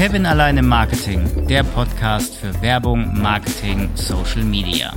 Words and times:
Kevin 0.00 0.24
allein 0.24 0.56
im 0.56 0.66
Marketing, 0.66 1.46
der 1.46 1.62
Podcast 1.62 2.34
für 2.34 2.62
Werbung, 2.62 3.20
Marketing, 3.20 3.90
Social 3.96 4.42
Media. 4.44 4.94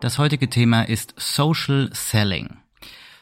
Das 0.00 0.18
heutige 0.18 0.50
Thema 0.50 0.82
ist 0.82 1.14
Social 1.16 1.90
Selling. 1.92 2.56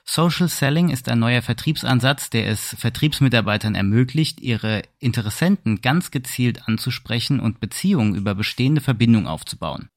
Social 0.06 0.48
Selling 0.48 0.88
ist 0.88 1.10
ein 1.10 1.18
neuer 1.18 1.42
Vertriebsansatz, 1.42 2.30
der 2.30 2.48
es 2.48 2.74
Vertriebsmitarbeitern 2.78 3.74
ermöglicht, 3.74 4.40
ihre 4.40 4.80
Interessenten 4.98 5.82
ganz 5.82 6.10
gezielt 6.10 6.66
anzusprechen 6.66 7.38
und 7.38 7.60
Beziehungen 7.60 8.14
über 8.14 8.34
bestehende 8.34 8.80
Verbindungen 8.80 9.26
aufzubauen. 9.26 9.90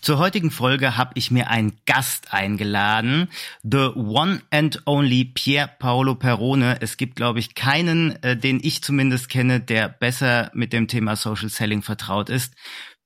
Zur 0.00 0.18
heutigen 0.18 0.52
Folge 0.52 0.96
habe 0.96 1.10
ich 1.14 1.32
mir 1.32 1.48
einen 1.48 1.80
Gast 1.84 2.32
eingeladen, 2.32 3.28
the 3.64 3.90
one 3.94 4.40
and 4.50 4.80
only 4.86 5.24
Pier 5.24 5.66
Paolo 5.66 6.14
Perone. 6.14 6.80
Es 6.80 6.96
gibt, 6.96 7.16
glaube 7.16 7.40
ich, 7.40 7.56
keinen, 7.56 8.22
äh, 8.22 8.36
den 8.36 8.60
ich 8.62 8.82
zumindest 8.82 9.28
kenne, 9.28 9.60
der 9.60 9.88
besser 9.88 10.52
mit 10.54 10.72
dem 10.72 10.86
Thema 10.86 11.16
Social 11.16 11.48
Selling 11.48 11.82
vertraut 11.82 12.30
ist. 12.30 12.54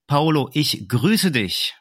Paolo, 0.07 0.51
ich 0.53 0.87
grüße 0.87 1.31
dich. 1.31 1.75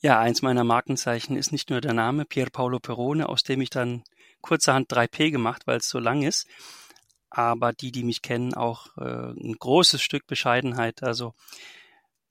Ja, 0.00 0.20
eins 0.20 0.42
meiner 0.42 0.64
Markenzeichen 0.64 1.36
ist 1.36 1.50
nicht 1.50 1.70
nur 1.70 1.80
der 1.80 1.94
Name 1.94 2.26
Pier 2.26 2.50
Paolo 2.50 2.78
Perone, 2.80 3.28
aus 3.28 3.42
dem 3.42 3.62
ich 3.62 3.70
dann 3.70 4.04
kurzerhand 4.42 4.92
3P 4.92 5.30
gemacht, 5.30 5.62
weil 5.66 5.78
es 5.78 5.88
so 5.88 5.98
lang 5.98 6.22
ist, 6.22 6.46
aber 7.30 7.72
die, 7.72 7.90
die 7.90 8.04
mich 8.04 8.20
kennen, 8.20 8.52
auch 8.52 8.96
äh, 8.98 9.32
ein 9.32 9.56
großes 9.58 10.02
Stück 10.02 10.26
Bescheidenheit. 10.26 11.02
Also 11.02 11.34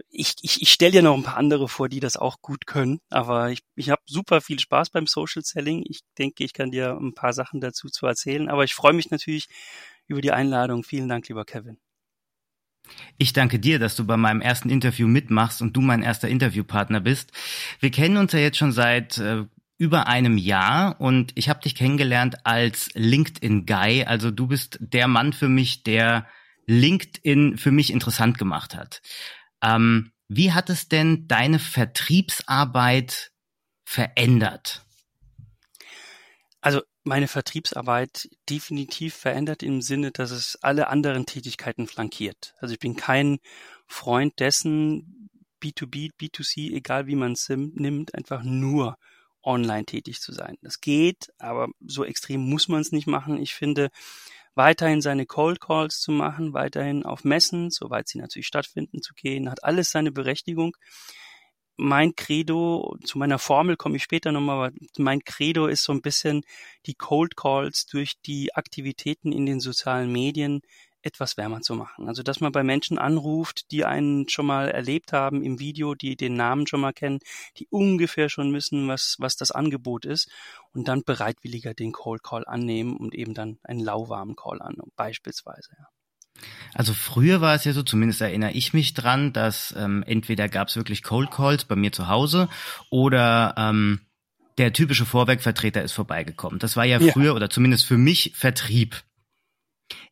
ich, 0.09 0.35
ich, 0.41 0.61
ich 0.61 0.71
stelle 0.71 0.91
dir 0.91 1.01
noch 1.01 1.15
ein 1.15 1.23
paar 1.23 1.37
andere 1.37 1.67
vor, 1.67 1.89
die 1.89 1.99
das 1.99 2.17
auch 2.17 2.41
gut 2.41 2.65
können, 2.65 2.99
aber 3.09 3.51
ich, 3.51 3.59
ich 3.75 3.89
habe 3.89 4.01
super 4.05 4.41
viel 4.41 4.59
Spaß 4.59 4.89
beim 4.89 5.07
Social 5.07 5.43
Selling. 5.43 5.83
Ich 5.87 6.01
denke, 6.17 6.43
ich 6.43 6.53
kann 6.53 6.71
dir 6.71 6.97
ein 6.99 7.13
paar 7.13 7.33
Sachen 7.33 7.61
dazu 7.61 7.89
zu 7.89 8.05
erzählen, 8.05 8.49
aber 8.49 8.63
ich 8.63 8.73
freue 8.73 8.93
mich 8.93 9.11
natürlich 9.11 9.47
über 10.07 10.21
die 10.21 10.31
Einladung. 10.31 10.83
Vielen 10.83 11.09
Dank, 11.09 11.27
lieber 11.27 11.45
Kevin. 11.45 11.77
Ich 13.17 13.33
danke 13.33 13.59
dir, 13.59 13.79
dass 13.79 13.95
du 13.95 14.05
bei 14.05 14.17
meinem 14.17 14.41
ersten 14.41 14.69
Interview 14.69 15.07
mitmachst 15.07 15.61
und 15.61 15.75
du 15.75 15.81
mein 15.81 16.03
erster 16.03 16.29
Interviewpartner 16.29 17.01
bist. 17.01 17.31
Wir 17.79 17.91
kennen 17.91 18.17
uns 18.17 18.31
ja 18.31 18.39
jetzt 18.39 18.57
schon 18.57 18.71
seit 18.71 19.17
äh, 19.17 19.43
über 19.77 20.07
einem 20.07 20.37
Jahr 20.37 20.99
und 20.99 21.33
ich 21.35 21.49
habe 21.49 21.61
dich 21.61 21.75
kennengelernt 21.75 22.45
als 22.45 22.89
LinkedIn 22.93 23.65
Guy. 23.65 24.05
Also 24.05 24.31
du 24.31 24.47
bist 24.47 24.77
der 24.79 25.07
Mann 25.07 25.33
für 25.33 25.49
mich, 25.49 25.83
der 25.83 26.27
LinkedIn 26.65 27.57
für 27.57 27.71
mich 27.71 27.91
interessant 27.91 28.37
gemacht 28.37 28.75
hat. 28.75 29.01
Ähm, 29.61 30.11
wie 30.27 30.51
hat 30.51 30.69
es 30.69 30.87
denn 30.89 31.27
deine 31.27 31.59
Vertriebsarbeit 31.59 33.31
verändert? 33.85 34.83
Also 36.59 36.81
meine 37.03 37.29
Vertriebsarbeit 37.29 38.27
definitiv 38.49 39.15
verändert 39.15 39.63
im 39.63 39.81
Sinne, 39.81 40.11
dass 40.11 40.31
es 40.31 40.57
alle 40.61 40.89
anderen 40.89 41.25
Tätigkeiten 41.25 41.87
flankiert. 41.87 42.53
Also 42.59 42.73
ich 42.73 42.79
bin 42.79 42.97
kein 42.97 43.39
Freund 43.87 44.39
dessen, 44.39 45.29
B2B, 45.61 46.11
B2C, 46.19 46.73
egal 46.73 47.07
wie 47.07 47.15
man 47.15 47.31
es 47.31 47.47
nimmt, 47.49 48.13
einfach 48.13 48.43
nur 48.43 48.97
online 49.41 49.85
tätig 49.85 50.19
zu 50.19 50.33
sein. 50.33 50.57
Das 50.61 50.81
geht, 50.81 51.31
aber 51.37 51.69
so 51.79 52.03
extrem 52.03 52.41
muss 52.41 52.67
man 52.67 52.81
es 52.81 52.91
nicht 52.91 53.07
machen. 53.07 53.41
Ich 53.41 53.53
finde, 53.53 53.89
weiterhin 54.57 55.01
seine 55.01 55.25
Cold 55.25 55.61
Calls 55.61 55.99
zu 55.99 56.11
machen, 56.11 56.53
weiterhin 56.53 57.05
auf 57.05 57.23
Messen, 57.23 57.69
soweit 57.69 58.07
sie 58.07 58.17
natürlich 58.17 58.47
stattfinden, 58.47 59.01
zu 59.01 59.13
gehen, 59.13 59.49
hat 59.49 59.63
alles 59.63 59.91
seine 59.91 60.11
Berechtigung. 60.11 60.75
Mein 61.77 62.15
Credo, 62.15 62.97
zu 63.03 63.19
meiner 63.19 63.37
Formel 63.37 63.77
komme 63.77 63.97
ich 63.97 64.03
später 64.03 64.31
nochmal, 64.31 64.67
aber 64.67 64.75
mein 64.97 65.23
Credo 65.23 65.67
ist 65.67 65.83
so 65.83 65.93
ein 65.93 66.01
bisschen 66.01 66.41
die 66.87 66.95
Cold 66.95 67.37
Calls 67.37 67.85
durch 67.85 68.19
die 68.25 68.55
Aktivitäten 68.55 69.31
in 69.31 69.45
den 69.45 69.59
sozialen 69.59 70.11
Medien 70.11 70.61
etwas 71.01 71.37
wärmer 71.37 71.61
zu 71.61 71.75
machen. 71.75 72.07
Also, 72.07 72.23
dass 72.23 72.39
man 72.39 72.51
bei 72.51 72.63
Menschen 72.63 72.97
anruft, 72.97 73.71
die 73.71 73.85
einen 73.85 74.27
schon 74.29 74.45
mal 74.45 74.69
erlebt 74.69 75.13
haben 75.13 75.43
im 75.43 75.59
Video, 75.59 75.95
die 75.95 76.15
den 76.15 76.35
Namen 76.35 76.67
schon 76.67 76.81
mal 76.81 76.93
kennen, 76.93 77.19
die 77.57 77.67
ungefähr 77.69 78.29
schon 78.29 78.53
wissen, 78.53 78.87
was, 78.87 79.15
was 79.19 79.35
das 79.35 79.51
Angebot 79.51 80.05
ist 80.05 80.29
und 80.73 80.87
dann 80.87 81.03
bereitwilliger 81.03 81.73
den 81.73 81.91
Cold 81.91 82.23
Call 82.23 82.45
annehmen 82.45 82.97
und 82.97 83.15
eben 83.15 83.33
dann 83.33 83.59
einen 83.63 83.79
lauwarmen 83.79 84.35
Call 84.35 84.61
an, 84.61 84.75
beispielsweise, 84.95 85.69
ja. 85.77 85.87
Also 86.73 86.93
früher 86.93 87.41
war 87.41 87.55
es 87.55 87.63
ja 87.63 87.73
so, 87.73 87.81
zumindest 87.81 88.21
erinnere 88.21 88.51
ich 88.51 88.73
mich 88.73 88.93
dran, 88.93 89.33
dass 89.33 89.73
ähm, 89.75 90.03
entweder 90.05 90.47
gab 90.47 90.67
es 90.67 90.75
wirklich 90.75 91.01
Cold 91.01 91.31
Calls 91.31 91.65
bei 91.65 91.75
mir 91.75 91.91
zu 91.91 92.07
Hause 92.07 92.47
oder 92.91 93.55
ähm, 93.57 94.01
der 94.57 94.73
typische 94.73 95.05
Vorwerkvertreter 95.05 95.83
ist 95.83 95.93
vorbeigekommen. 95.93 96.59
Das 96.59 96.75
war 96.75 96.85
ja 96.85 96.99
früher 96.99 97.25
ja. 97.25 97.33
oder 97.33 97.49
zumindest 97.49 97.85
für 97.85 97.97
mich 97.97 98.33
Vertrieb. 98.35 99.03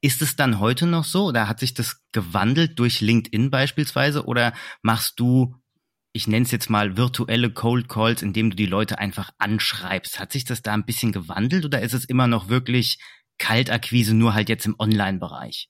Ist 0.01 0.21
es 0.21 0.35
dann 0.35 0.59
heute 0.59 0.87
noch 0.87 1.03
so 1.03 1.25
oder 1.25 1.47
hat 1.47 1.59
sich 1.59 1.73
das 1.73 2.01
gewandelt 2.11 2.79
durch 2.79 3.01
LinkedIn 3.01 3.49
beispielsweise 3.51 4.25
oder 4.25 4.53
machst 4.81 5.19
du, 5.19 5.55
ich 6.13 6.27
nenne 6.27 6.45
es 6.45 6.51
jetzt 6.51 6.69
mal 6.69 6.97
virtuelle 6.97 7.51
Cold 7.51 7.89
Calls, 7.89 8.21
indem 8.21 8.51
du 8.51 8.55
die 8.55 8.65
Leute 8.65 8.99
einfach 8.99 9.31
anschreibst? 9.37 10.19
Hat 10.19 10.31
sich 10.31 10.45
das 10.45 10.61
da 10.61 10.73
ein 10.73 10.85
bisschen 10.85 11.11
gewandelt 11.11 11.65
oder 11.65 11.81
ist 11.81 11.93
es 11.93 12.05
immer 12.05 12.27
noch 12.27 12.47
wirklich 12.47 12.99
Kaltakquise 13.37 14.13
nur 14.13 14.33
halt 14.33 14.49
jetzt 14.49 14.65
im 14.65 14.75
Online-Bereich? 14.79 15.69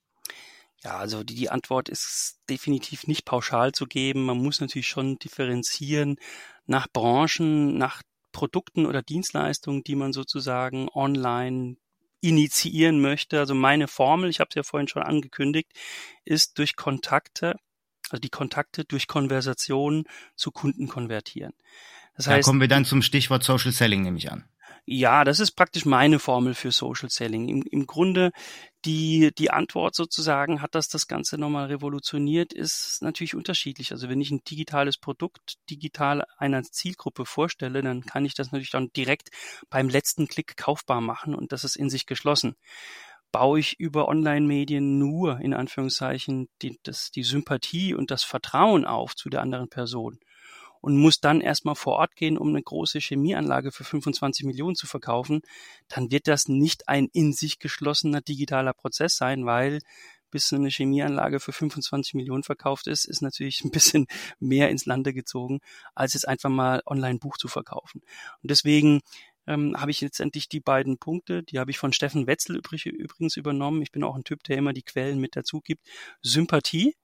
Ja, 0.83 0.97
also 0.97 1.23
die, 1.23 1.33
die 1.33 1.49
Antwort 1.49 1.89
ist 1.89 2.38
definitiv 2.47 3.07
nicht 3.07 3.25
pauschal 3.25 3.71
zu 3.71 3.88
geben. 3.88 4.25
Man 4.25 4.38
muss 4.38 4.61
natürlich 4.61 4.88
schon 4.88 5.17
differenzieren 5.17 6.17
nach 6.67 6.88
Branchen, 6.91 7.75
nach 7.77 8.03
Produkten 8.31 8.85
oder 8.85 9.01
Dienstleistungen, 9.01 9.83
die 9.83 9.95
man 9.95 10.13
sozusagen 10.13 10.89
online 10.89 11.77
initiieren 12.28 13.00
möchte. 13.00 13.40
Also 13.40 13.56
meine 13.56 13.88
Formel, 13.88 14.30
ich 14.30 14.40
habe 14.40 14.50
es 14.50 14.56
ja 14.56 14.63
vorhin 14.63 14.88
schon 14.88 15.03
angekündigt, 15.03 15.72
ist 16.24 16.58
durch 16.58 16.75
Kontakte, 16.75 17.56
also 18.09 18.19
die 18.19 18.30
Kontakte 18.30 18.86
durch 18.86 19.08
Konversation 19.08 20.06
zu 20.36 20.52
Kunden 20.52 20.88
konvertieren. 20.88 21.53
Das 22.16 22.28
heißt, 22.28 22.47
da 22.47 22.50
kommen 22.50 22.62
wir 22.62 22.68
dann 22.68 22.86
zum 22.86 23.02
Stichwort 23.02 23.44
Social 23.44 23.72
Selling, 23.72 24.03
nehme 24.03 24.18
ich 24.18 24.31
an. 24.31 24.46
Ja, 24.88 25.23
das 25.23 25.40
ist 25.40 25.53
praktisch 25.53 25.85
meine 25.85 26.19
Formel 26.19 26.53
für 26.53 26.72
Social 26.72 27.09
Selling. 27.09 27.50
Im, 27.50 27.63
im 27.63 27.88
Grunde 27.88 28.31
die, 28.85 29.31
die 29.35 29.50
Antwort 29.50 29.96
sozusagen, 29.96 30.62
hat 30.62 30.75
das 30.75 30.88
das 30.90 31.07
Ganze 31.07 31.40
nochmal 31.40 31.68
revolutioniert, 31.68 32.53
ist 32.53 33.01
natürlich 33.01 33.34
unterschiedlich. 33.35 33.91
Also 33.91 34.09
wenn 34.09 34.22
ich 34.22 34.29
ein 34.29 34.44
digitales 34.44 34.97
Produkt 34.97 35.56
digital 35.72 36.24
einer 36.38 36.62
Zielgruppe 36.62 37.25
vorstelle, 37.25 37.81
dann 37.81 38.06
kann 38.06 38.25
ich 38.25 38.35
das 38.35 38.51
natürlich 38.51 38.69
dann 38.69 38.91
direkt 38.95 39.29
beim 39.72 39.90
letzten 39.90 40.28
Klick 40.28 40.56
kaufbar 40.56 41.01
machen 41.01 41.34
und 41.34 41.51
das 41.51 41.63
ist 41.63 41.78
in 41.78 41.90
sich 41.90 42.06
geschlossen 42.06 42.56
baue 43.31 43.59
ich 43.59 43.78
über 43.81 44.07
Online-Medien 44.07 44.97
nur 44.97 45.41
in 45.41 45.53
Anführungszeichen 45.53 46.47
die, 46.62 46.79
das, 46.84 47.12
die 47.12 47.24
Sympathie 47.24 47.94
und 47.94 48.09
das 48.09 48.24
Vertrauen 48.24 48.85
auf 48.85 49.13
zu 49.13 49.29
der 49.29 49.41
anderen 49.41 49.68
Person 49.68 50.19
und 50.85 51.00
muss 51.00 51.19
dann 51.19 51.41
erstmal 51.41 51.73
vor 51.73 51.94
Ort 51.94 52.16
gehen, 52.16 52.38
um 52.38 52.50
eine 52.50 52.62
große 52.62 53.00
Chemieanlage 53.00 53.72
für 53.72 53.84
25 53.84 54.46
Millionen 54.46 54.75
zu 54.75 54.85
verkaufen, 54.85 55.41
dann 55.88 56.12
wird 56.12 56.28
das 56.28 56.47
nicht 56.47 56.88
ein 56.88 57.07
in 57.12 57.34
sich 57.34 57.57
geschlossener 57.57 58.22
digitaler 58.22 58.73
Prozess 58.73 59.18
sein, 59.18 59.47
weil 59.47 59.79
bis 60.29 60.53
eine 60.53 60.69
Chemieanlage 60.69 61.40
für 61.40 61.53
25 61.53 62.13
Millionen 62.13 62.44
verkauft 62.44 62.85
ist, 62.85 63.06
ist 63.06 63.24
natürlich 63.24 63.63
ein 63.63 63.72
bisschen 63.72 64.06
mehr 64.40 64.69
ins 64.69 64.85
Lande 64.85 65.12
gezogen, 65.12 65.59
als 65.95 66.13
jetzt 66.13 66.28
einfach 66.28 66.51
mal 66.51 66.84
online 66.85 67.18
Buch 67.18 67.40
zu 67.40 67.47
verkaufen. 67.47 68.01
Und 68.44 68.51
deswegen 68.51 69.01
ähm, 69.47 69.75
habe 69.81 69.90
ich 69.90 70.01
letztendlich 70.01 70.50
die 70.50 70.59
beiden 70.59 71.00
Punkte, 71.00 71.41
die 71.41 71.57
habe 71.57 71.72
ich 71.72 71.79
von 71.79 71.94
Steffen 71.94 72.28
Wetzel 72.28 72.57
übrig, 72.57 72.85
übrigens 72.85 73.38
übernommen. 73.38 73.81
Ich 73.81 73.91
bin 73.91 74.04
auch 74.04 74.15
ein 74.15 74.24
Typ, 74.24 74.44
der 74.44 74.57
immer 74.57 74.74
die 74.74 74.83
Quellen 74.83 75.19
mit 75.19 75.36
dazu 75.36 75.62
gibt. 75.62 75.88
Sympathie, 76.21 76.95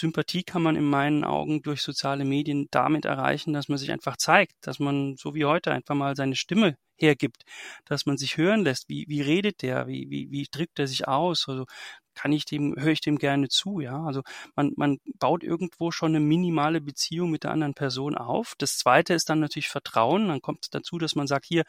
Sympathie 0.00 0.42
kann 0.42 0.62
man 0.62 0.76
in 0.76 0.84
meinen 0.84 1.24
Augen 1.24 1.62
durch 1.62 1.82
soziale 1.82 2.24
Medien 2.24 2.68
damit 2.70 3.04
erreichen, 3.04 3.52
dass 3.52 3.68
man 3.68 3.78
sich 3.78 3.92
einfach 3.92 4.16
zeigt, 4.16 4.54
dass 4.62 4.78
man 4.78 5.16
so 5.16 5.34
wie 5.34 5.44
heute 5.44 5.72
einfach 5.72 5.94
mal 5.94 6.16
seine 6.16 6.36
Stimme 6.36 6.76
hergibt, 6.96 7.44
dass 7.84 8.06
man 8.06 8.16
sich 8.18 8.36
hören 8.36 8.62
lässt. 8.62 8.88
Wie, 8.88 9.06
wie 9.08 9.20
redet 9.22 9.62
der? 9.62 9.86
Wie, 9.86 10.10
wie, 10.10 10.30
wie 10.30 10.46
drückt 10.50 10.78
er 10.78 10.86
sich 10.86 11.08
aus? 11.08 11.46
Also 11.48 11.66
kann 12.14 12.32
ich 12.32 12.44
dem, 12.44 12.74
höre 12.76 12.92
ich 12.92 13.00
dem 13.00 13.18
gerne 13.18 13.48
zu, 13.48 13.80
ja. 13.80 14.02
Also 14.04 14.22
man, 14.56 14.72
man 14.76 14.98
baut 15.18 15.42
irgendwo 15.42 15.90
schon 15.90 16.10
eine 16.10 16.20
minimale 16.20 16.80
Beziehung 16.80 17.30
mit 17.30 17.44
der 17.44 17.52
anderen 17.52 17.74
Person 17.74 18.16
auf. 18.16 18.54
Das 18.58 18.78
zweite 18.78 19.14
ist 19.14 19.28
dann 19.30 19.40
natürlich 19.40 19.68
Vertrauen. 19.68 20.28
Dann 20.28 20.42
kommt 20.42 20.64
es 20.64 20.70
dazu, 20.70 20.98
dass 20.98 21.14
man 21.14 21.26
sagt, 21.26 21.46
hier, 21.46 21.64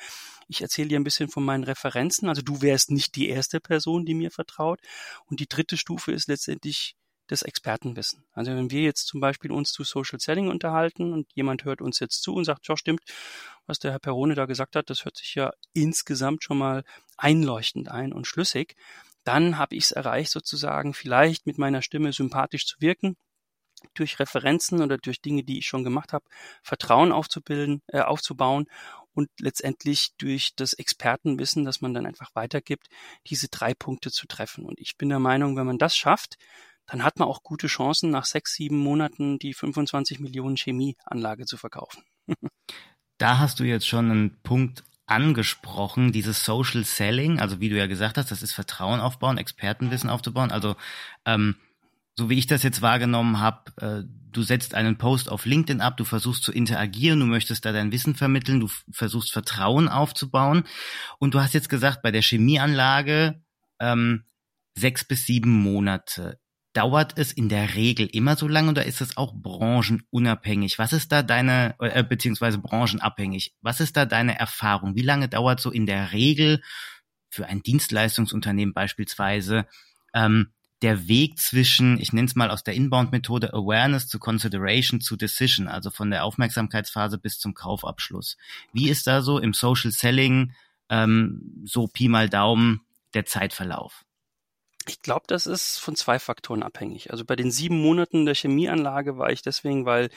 ich 0.47 0.61
erzähle 0.61 0.89
dir 0.89 0.99
ein 0.99 1.03
bisschen 1.03 1.29
von 1.29 1.45
meinen 1.45 1.63
Referenzen. 1.63 2.27
Also 2.27 2.41
du 2.41 2.61
wärst 2.61 2.91
nicht 2.91 3.15
die 3.15 3.29
erste 3.29 3.59
Person, 3.59 4.05
die 4.05 4.15
mir 4.15 4.31
vertraut. 4.31 4.79
Und 5.25 5.39
die 5.39 5.47
dritte 5.47 5.77
Stufe 5.77 6.11
ist 6.11 6.27
letztendlich 6.27 6.95
das 7.31 7.41
Expertenwissen. 7.43 8.23
Also 8.33 8.51
wenn 8.51 8.71
wir 8.71 8.81
jetzt 8.81 9.07
zum 9.07 9.21
Beispiel 9.21 9.51
uns 9.51 9.71
zu 9.71 9.83
Social 9.83 10.19
Selling 10.19 10.49
unterhalten 10.49 11.13
und 11.13 11.27
jemand 11.33 11.63
hört 11.63 11.81
uns 11.81 11.99
jetzt 11.99 12.21
zu 12.21 12.33
und 12.33 12.45
sagt, 12.45 12.67
ja 12.67 12.75
stimmt, 12.75 13.01
was 13.65 13.79
der 13.79 13.91
Herr 13.91 13.99
Perone 13.99 14.35
da 14.35 14.45
gesagt 14.45 14.75
hat, 14.75 14.89
das 14.89 15.05
hört 15.05 15.17
sich 15.17 15.35
ja 15.35 15.51
insgesamt 15.73 16.43
schon 16.43 16.57
mal 16.57 16.83
einleuchtend 17.17 17.89
ein 17.89 18.11
und 18.11 18.27
schlüssig, 18.27 18.75
dann 19.23 19.57
habe 19.57 19.75
ich 19.75 19.85
es 19.85 19.91
erreicht, 19.91 20.31
sozusagen 20.31 20.93
vielleicht 20.93 21.45
mit 21.45 21.57
meiner 21.57 21.81
Stimme 21.81 22.11
sympathisch 22.11 22.65
zu 22.65 22.81
wirken, 22.81 23.15
durch 23.93 24.19
Referenzen 24.19 24.81
oder 24.81 24.97
durch 24.97 25.21
Dinge, 25.21 25.43
die 25.43 25.57
ich 25.57 25.65
schon 25.65 25.83
gemacht 25.83 26.13
habe, 26.13 26.25
Vertrauen 26.63 27.11
aufzubilden, 27.11 27.81
äh, 27.87 28.01
aufzubauen 28.01 28.67
und 29.13 29.29
letztendlich 29.39 30.11
durch 30.17 30.51
das 30.55 30.73
Expertenwissen, 30.73 31.65
das 31.65 31.81
man 31.81 31.93
dann 31.93 32.05
einfach 32.05 32.29
weitergibt, 32.33 32.87
diese 33.27 33.47
drei 33.49 33.73
Punkte 33.73 34.11
zu 34.11 34.27
treffen. 34.27 34.65
Und 34.65 34.79
ich 34.79 34.97
bin 34.97 35.09
der 35.09 35.19
Meinung, 35.19 35.55
wenn 35.55 35.65
man 35.65 35.77
das 35.77 35.95
schafft, 35.95 36.37
dann 36.87 37.03
hat 37.03 37.19
man 37.19 37.27
auch 37.27 37.43
gute 37.43 37.67
Chancen, 37.67 38.09
nach 38.09 38.25
sechs, 38.25 38.53
sieben 38.53 38.77
Monaten 38.77 39.39
die 39.39 39.53
25 39.53 40.19
Millionen 40.19 40.57
Chemieanlage 40.57 41.45
zu 41.45 41.57
verkaufen. 41.57 42.03
da 43.17 43.37
hast 43.37 43.59
du 43.59 43.63
jetzt 43.63 43.87
schon 43.87 44.11
einen 44.11 44.41
Punkt 44.41 44.83
angesprochen, 45.05 46.11
dieses 46.11 46.45
Social 46.45 46.83
Selling, 46.85 47.39
also 47.39 47.59
wie 47.59 47.69
du 47.69 47.77
ja 47.77 47.87
gesagt 47.87 48.17
hast, 48.17 48.31
das 48.31 48.43
ist 48.43 48.53
Vertrauen 48.53 48.99
aufbauen, 48.99 49.37
Expertenwissen 49.37 50.09
aufzubauen. 50.09 50.51
Also 50.51 50.75
ähm, 51.25 51.55
so 52.17 52.29
wie 52.29 52.37
ich 52.37 52.47
das 52.47 52.63
jetzt 52.63 52.81
wahrgenommen 52.81 53.39
habe, 53.39 53.71
äh, 53.81 54.03
du 54.31 54.43
setzt 54.43 54.75
einen 54.75 54.97
Post 54.97 55.29
auf 55.29 55.45
LinkedIn 55.45 55.81
ab, 55.81 55.97
du 55.97 56.03
versuchst 56.03 56.43
zu 56.43 56.51
interagieren, 56.51 57.19
du 57.19 57.25
möchtest 57.25 57.65
da 57.65 57.71
dein 57.71 57.91
Wissen 57.91 58.15
vermitteln, 58.15 58.59
du 58.59 58.69
versuchst 58.91 59.31
Vertrauen 59.31 59.87
aufzubauen. 59.87 60.63
Und 61.19 61.33
du 61.33 61.39
hast 61.39 61.53
jetzt 61.53 61.69
gesagt, 61.69 62.01
bei 62.01 62.11
der 62.11 62.21
Chemieanlage 62.21 63.41
ähm, 63.79 64.23
sechs 64.75 65.03
bis 65.03 65.25
sieben 65.25 65.51
Monate. 65.51 66.39
Dauert 66.73 67.17
es 67.17 67.33
in 67.33 67.49
der 67.49 67.75
Regel 67.75 68.07
immer 68.07 68.37
so 68.37 68.47
lange 68.47 68.71
oder 68.71 68.85
ist 68.85 69.01
es 69.01 69.17
auch 69.17 69.33
branchenunabhängig? 69.33 70.79
Was 70.79 70.93
ist 70.93 71.11
da 71.11 71.21
deine, 71.21 71.75
äh, 71.79 72.03
beziehungsweise 72.03 72.59
branchenabhängig? 72.59 73.53
Was 73.61 73.81
ist 73.81 73.97
da 73.97 74.05
deine 74.05 74.39
Erfahrung? 74.39 74.95
Wie 74.95 75.01
lange 75.01 75.27
dauert 75.27 75.59
so 75.59 75.69
in 75.69 75.85
der 75.85 76.13
Regel 76.13 76.61
für 77.29 77.45
ein 77.47 77.61
Dienstleistungsunternehmen 77.61 78.73
beispielsweise 78.73 79.65
ähm, 80.13 80.51
der 80.81 81.07
Weg 81.07 81.37
zwischen, 81.39 81.99
ich 81.99 82.11
nenne 82.13 82.27
es 82.27 82.35
mal 82.35 82.49
aus 82.49 82.63
der 82.63 82.73
Inbound-Methode, 82.73 83.53
Awareness 83.53 84.07
zu 84.07 84.17
Consideration 84.17 84.99
zu 84.99 85.15
Decision, 85.15 85.67
also 85.67 85.91
von 85.91 86.09
der 86.09 86.25
Aufmerksamkeitsphase 86.25 87.17
bis 87.17 87.39
zum 87.39 87.53
Kaufabschluss. 87.53 88.37
Wie 88.73 88.89
ist 88.89 89.07
da 89.07 89.21
so 89.21 89.37
im 89.37 89.53
Social 89.53 89.91
Selling 89.91 90.53
ähm, 90.89 91.63
so 91.65 91.87
Pi 91.87 92.07
mal 92.07 92.29
Daumen 92.29 92.81
der 93.13 93.25
Zeitverlauf? 93.25 94.05
Ich 94.87 95.01
glaube, 95.01 95.25
das 95.27 95.47
ist 95.47 95.77
von 95.77 95.95
zwei 95.95 96.17
Faktoren 96.17 96.63
abhängig. 96.63 97.11
Also 97.11 97.25
bei 97.25 97.35
den 97.35 97.51
sieben 97.51 97.79
Monaten 97.79 98.25
der 98.25 98.35
Chemieanlage 98.35 99.17
war 99.17 99.31
ich 99.31 99.41
deswegen, 99.41 99.85
weil, 99.85 100.09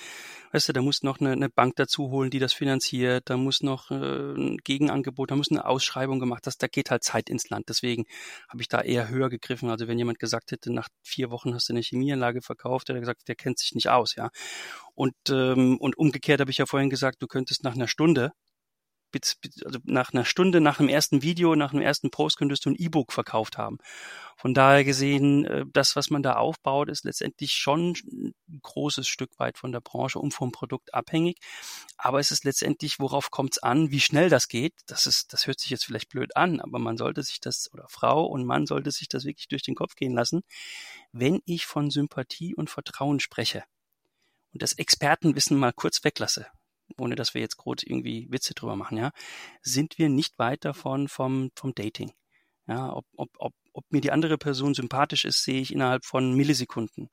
weißt 0.53 0.69
du, 0.69 0.73
da 0.73 0.81
muss 0.81 1.03
noch 1.03 1.21
eine, 1.21 1.33
eine 1.33 1.51
Bank 1.51 1.77
dazu 1.77 2.11
holen, 2.11 2.31
die 2.31 2.39
das 2.39 2.53
finanziert, 2.53 3.29
da 3.29 3.37
muss 3.37 3.63
noch 3.63 3.91
äh, 3.91 3.95
ein 3.95 4.57
Gegenangebot, 4.59 5.31
da 5.31 5.37
muss 5.37 5.51
eine 5.51 5.67
Ausschreibung 5.67 6.19
gemacht, 6.19 6.47
das, 6.47 6.57
da 6.57 6.67
geht 6.67 6.91
halt 6.91 7.05
Zeit 7.05 7.29
ins 7.29 7.51
Land. 7.51 7.69
Deswegen 7.69 8.05
habe 8.49 8.63
ich 8.63 8.69
da 8.69 8.81
eher 8.81 9.09
höher 9.09 9.29
gegriffen. 9.29 9.71
Also 9.71 9.87
wenn 9.89 9.99
jemand 9.99 10.19
gesagt 10.19 10.51
hätte, 10.53 10.73
nach 10.73 10.89
vier 11.03 11.31
Wochen 11.31 11.55
hast 11.55 11.69
du 11.69 11.73
eine 11.73 11.83
Chemieanlage 11.83 12.41
verkauft, 12.41 12.89
der 12.89 12.97
hat 12.97 13.03
gesagt, 13.03 13.29
der 13.29 13.37
kennt 13.37 13.59
sich 13.59 13.75
nicht 13.75 13.91
aus, 13.91 14.15
ja. 14.17 14.31
Und, 14.95 15.15
ähm, 15.31 15.77
und 15.79 15.99
umgekehrt 15.99 16.41
habe 16.41 16.51
ich 16.51 16.59
ja 16.59 16.67
vorhin 16.67 16.91
gesagt, 16.91 17.21
du 17.21 17.27
könntest 17.27 17.65
nach 17.65 17.75
einer 17.75 17.89
Stunde 17.89 18.33
also 19.65 19.79
nach 19.85 20.13
einer 20.13 20.25
Stunde 20.25 20.61
nach 20.61 20.79
dem 20.79 20.89
ersten 20.89 21.23
Video, 21.23 21.55
nach 21.55 21.71
dem 21.71 21.81
ersten 21.81 22.11
Post 22.11 22.39
könntest 22.39 22.65
du 22.65 22.71
ein 22.71 22.77
E-Book 22.77 23.13
verkauft 23.13 23.59
haben. 23.59 23.79
Von 24.37 24.55
daher 24.55 24.85
gesehen, 24.85 25.45
äh, 25.45 25.65
das, 25.73 25.97
was 25.97 26.11
man 26.11 26.23
da 26.23 26.35
aufbaut, 26.35 26.89
ist 26.89 27.05
letztendlich 27.05 27.53
schon 27.53 27.95
ein 28.13 28.35
großes 28.63 29.07
Stück 29.07 29.39
weit 29.39 29.59
von 29.59 29.73
der 29.73 29.81
Branche 29.81 30.19
und 30.19 30.33
vom 30.33 30.53
Produkt 30.53 30.93
abhängig. 30.93 31.39
Aber 31.97 32.19
es 32.19 32.31
ist 32.31 32.45
letztendlich, 32.45 32.99
worauf 32.99 33.31
kommt 33.31 33.55
es 33.55 33.63
an, 33.63 33.91
wie 33.91 34.01
schnell 34.01 34.29
das 34.29 34.49
geht. 34.49 34.75
Das 34.87 35.07
ist, 35.07 35.33
das 35.33 35.47
hört 35.47 35.61
sich 35.61 35.71
jetzt 35.71 35.85
vielleicht 35.85 36.09
blöd 36.09 36.37
an, 36.37 36.61
aber 36.61 36.79
man 36.79 36.97
sollte 36.97 37.23
sich 37.23 37.41
das, 37.41 37.71
oder 37.73 37.87
Frau 37.89 38.25
und 38.27 38.45
Mann 38.45 38.67
sollte 38.67 38.91
sich 38.91 39.09
das 39.09 39.25
wirklich 39.25 39.49
durch 39.49 39.63
den 39.63 39.75
Kopf 39.75 39.95
gehen 39.95 40.15
lassen. 40.15 40.43
Wenn 41.13 41.41
ich 41.45 41.67
von 41.67 41.91
Sympathie 41.91 42.55
und 42.55 42.71
Vertrauen 42.71 43.21
spreche 43.21 43.65
und 44.53 44.63
das 44.63 44.73
Expertenwissen 44.73 45.57
mal 45.57 45.73
kurz 45.73 46.03
weglasse, 46.05 46.47
ohne 47.01 47.15
dass 47.15 47.35
wir 47.35 47.41
jetzt 47.41 47.57
groß 47.57 47.83
irgendwie 47.85 48.27
Witze 48.31 48.55
drüber 48.55 48.77
machen, 48.77 48.99
ja, 48.99 49.11
sind 49.63 49.99
wir 49.99 50.09
nicht 50.09 50.39
weit 50.39 50.65
davon 50.65 51.09
vom, 51.09 51.51
vom 51.55 51.75
Dating. 51.75 52.13
Ja, 52.67 52.95
ob, 52.95 53.05
ob, 53.17 53.29
ob, 53.39 53.53
ob 53.75 53.85
mir 53.93 54.01
die 54.01 54.11
andere 54.11 54.39
Person 54.39 54.73
sympathisch 54.75 55.27
ist, 55.27 55.45
sehe 55.45 55.61
ich 55.61 55.73
innerhalb 55.73 56.05
von 56.07 56.35
Millisekunden. 56.35 57.11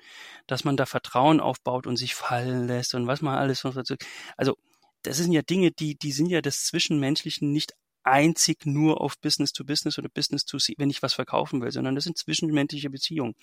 Dass 0.47 0.63
man 0.63 0.77
da 0.77 0.85
Vertrauen 0.85 1.41
aufbaut 1.41 1.87
und 1.87 1.97
sich 1.97 2.15
fallen 2.15 2.67
lässt 2.67 2.95
und 2.95 3.07
was 3.07 3.21
man 3.21 3.37
alles 3.37 3.63
noch 3.63 3.73
dazu. 3.73 3.95
Also, 4.37 4.55
das 5.03 5.17
sind 5.17 5.33
ja 5.33 5.41
Dinge, 5.41 5.71
die, 5.71 5.95
die 5.95 6.11
sind 6.13 6.27
ja 6.27 6.41
des 6.41 6.65
Zwischenmenschlichen 6.65 7.51
nicht 7.51 7.73
einzig 8.03 8.65
nur 8.65 9.01
auf 9.01 9.19
Business 9.19 9.53
to 9.53 9.63
Business 9.63 9.97
oder 9.97 10.09
Business 10.09 10.45
to 10.45 10.57
See, 10.59 10.75
wenn 10.77 10.89
ich 10.89 11.01
was 11.01 11.13
verkaufen 11.13 11.61
will, 11.61 11.71
sondern 11.71 11.95
das 11.95 12.05
sind 12.05 12.17
zwischenmenschliche 12.17 12.89
Beziehungen. 12.89 13.35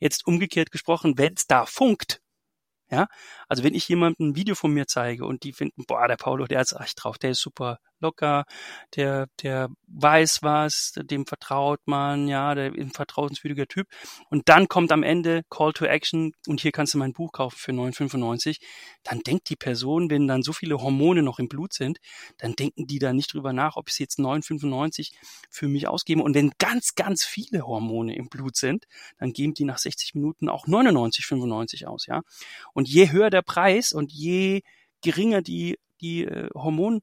Jetzt 0.00 0.26
umgekehrt 0.26 0.70
gesprochen, 0.70 1.18
wenn 1.18 1.34
es 1.34 1.46
da 1.46 1.66
funkt, 1.66 2.20
ja, 2.90 3.06
also 3.48 3.64
wenn 3.64 3.74
ich 3.74 3.88
jemandem 3.88 4.30
ein 4.30 4.36
Video 4.36 4.54
von 4.54 4.72
mir 4.72 4.86
zeige 4.86 5.24
und 5.26 5.42
die 5.42 5.52
finden, 5.52 5.84
boah, 5.86 6.06
der 6.08 6.16
Paulo, 6.16 6.46
der 6.46 6.60
hat's 6.60 6.72
echt 6.72 7.02
drauf, 7.02 7.18
der 7.18 7.30
ist 7.30 7.40
super 7.40 7.78
locker, 8.00 8.44
der, 8.94 9.28
der 9.42 9.68
weiß 9.86 10.42
was, 10.42 10.92
dem 10.96 11.26
vertraut 11.26 11.80
man, 11.86 12.28
ja, 12.28 12.54
der 12.54 12.74
ist 12.74 12.80
ein 12.80 12.90
vertrauenswürdiger 12.90 13.66
Typ. 13.66 13.88
Und 14.30 14.48
dann 14.48 14.68
kommt 14.68 14.92
am 14.92 15.02
Ende 15.02 15.42
Call 15.50 15.72
to 15.72 15.84
Action 15.84 16.32
und 16.46 16.60
hier 16.60 16.72
kannst 16.72 16.94
du 16.94 16.98
mein 16.98 17.12
Buch 17.12 17.32
kaufen 17.32 17.56
für 17.58 17.72
9,95. 17.72 18.58
Dann 19.02 19.20
denkt 19.20 19.48
die 19.48 19.56
Person, 19.56 20.10
wenn 20.10 20.26
dann 20.26 20.42
so 20.42 20.52
viele 20.52 20.80
Hormone 20.80 21.22
noch 21.22 21.38
im 21.38 21.48
Blut 21.48 21.72
sind, 21.72 21.98
dann 22.38 22.54
denken 22.54 22.86
die 22.86 22.98
da 22.98 23.12
nicht 23.12 23.32
drüber 23.32 23.52
nach, 23.52 23.76
ob 23.76 23.90
sie 23.90 24.02
jetzt 24.02 24.18
9,95 24.18 25.12
für 25.50 25.68
mich 25.68 25.88
ausgeben. 25.88 26.20
Und 26.20 26.34
wenn 26.34 26.52
ganz, 26.58 26.94
ganz 26.94 27.24
viele 27.24 27.66
Hormone 27.66 28.16
im 28.16 28.28
Blut 28.28 28.56
sind, 28.56 28.86
dann 29.18 29.32
geben 29.32 29.54
die 29.54 29.64
nach 29.64 29.78
60 29.78 30.14
Minuten 30.14 30.48
auch 30.48 30.66
99,95 30.66 31.86
aus, 31.86 32.06
ja. 32.06 32.22
Und 32.72 32.88
je 32.88 33.10
höher 33.10 33.30
der 33.30 33.42
Preis 33.42 33.92
und 33.92 34.12
je 34.12 34.62
geringer 35.02 35.42
die, 35.42 35.78
die 36.00 36.24
äh, 36.24 36.48
Hormon 36.54 37.00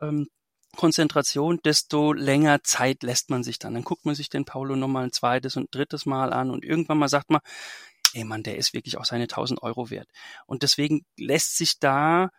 ähm, 0.00 0.28
Konzentration, 0.76 1.60
desto 1.64 2.12
länger 2.12 2.62
Zeit 2.62 3.02
lässt 3.02 3.30
man 3.30 3.42
sich 3.42 3.58
dann. 3.58 3.74
Dann 3.74 3.84
guckt 3.84 4.06
man 4.06 4.14
sich 4.14 4.30
den 4.30 4.44
Paulo 4.44 4.74
nochmal 4.74 5.04
ein 5.04 5.12
zweites 5.12 5.56
und 5.56 5.74
drittes 5.74 6.06
Mal 6.06 6.32
an 6.32 6.50
und 6.50 6.64
irgendwann 6.64 6.98
mal 6.98 7.08
sagt 7.08 7.30
man, 7.30 7.40
ey 8.14 8.24
Mann, 8.24 8.42
der 8.42 8.56
ist 8.56 8.72
wirklich 8.72 8.96
auch 8.96 9.04
seine 9.04 9.24
1000 9.24 9.62
Euro 9.62 9.90
wert. 9.90 10.08
Und 10.46 10.62
deswegen 10.62 11.04
lässt 11.16 11.56
sich 11.56 11.78
da 11.78 12.30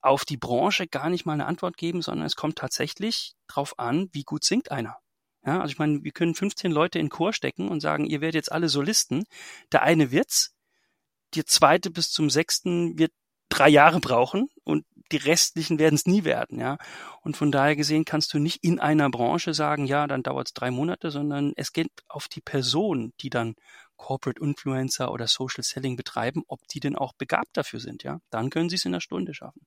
auf 0.00 0.24
die 0.24 0.36
Branche 0.36 0.86
gar 0.86 1.10
nicht 1.10 1.26
mal 1.26 1.34
eine 1.34 1.46
Antwort 1.46 1.76
geben, 1.76 2.02
sondern 2.02 2.26
es 2.26 2.36
kommt 2.36 2.56
tatsächlich 2.56 3.34
drauf 3.46 3.78
an, 3.78 4.08
wie 4.12 4.22
gut 4.22 4.44
singt 4.44 4.70
einer. 4.70 4.96
Ja, 5.44 5.60
also 5.60 5.72
ich 5.72 5.78
meine, 5.78 6.02
wir 6.02 6.12
können 6.12 6.34
15 6.34 6.72
Leute 6.72 6.98
in 6.98 7.08
Chor 7.08 7.32
stecken 7.32 7.68
und 7.68 7.80
sagen, 7.80 8.04
ihr 8.04 8.20
werdet 8.20 8.34
jetzt 8.34 8.52
alle 8.52 8.68
Solisten. 8.68 9.24
Der 9.72 9.82
eine 9.82 10.10
wird's, 10.10 10.54
der 11.34 11.46
zweite 11.46 11.90
bis 11.90 12.10
zum 12.10 12.30
sechsten 12.30 12.98
wird 12.98 13.12
drei 13.48 13.68
Jahre 13.68 14.00
brauchen 14.00 14.48
und 14.64 14.84
die 15.12 15.16
restlichen 15.16 15.78
werden 15.78 15.94
es 15.94 16.06
nie 16.06 16.24
werden, 16.24 16.58
ja. 16.58 16.78
Und 17.22 17.36
von 17.36 17.50
daher 17.50 17.76
gesehen 17.76 18.04
kannst 18.04 18.32
du 18.34 18.38
nicht 18.38 18.62
in 18.62 18.80
einer 18.80 19.10
Branche 19.10 19.54
sagen, 19.54 19.86
ja, 19.86 20.06
dann 20.06 20.22
dauert 20.22 20.48
es 20.48 20.54
drei 20.54 20.70
Monate, 20.70 21.10
sondern 21.10 21.52
es 21.56 21.72
geht 21.72 21.90
auf 22.08 22.28
die 22.28 22.40
Person, 22.40 23.12
die 23.20 23.30
dann 23.30 23.54
Corporate 23.96 24.40
Influencer 24.40 25.10
oder 25.10 25.26
Social 25.26 25.64
Selling 25.64 25.96
betreiben, 25.96 26.42
ob 26.46 26.66
die 26.68 26.80
denn 26.80 26.96
auch 26.96 27.12
begabt 27.14 27.56
dafür 27.56 27.80
sind, 27.80 28.02
ja. 28.04 28.20
Dann 28.30 28.50
können 28.50 28.68
sie 28.68 28.76
es 28.76 28.84
in 28.84 28.92
einer 28.92 29.00
Stunde 29.00 29.34
schaffen. 29.34 29.66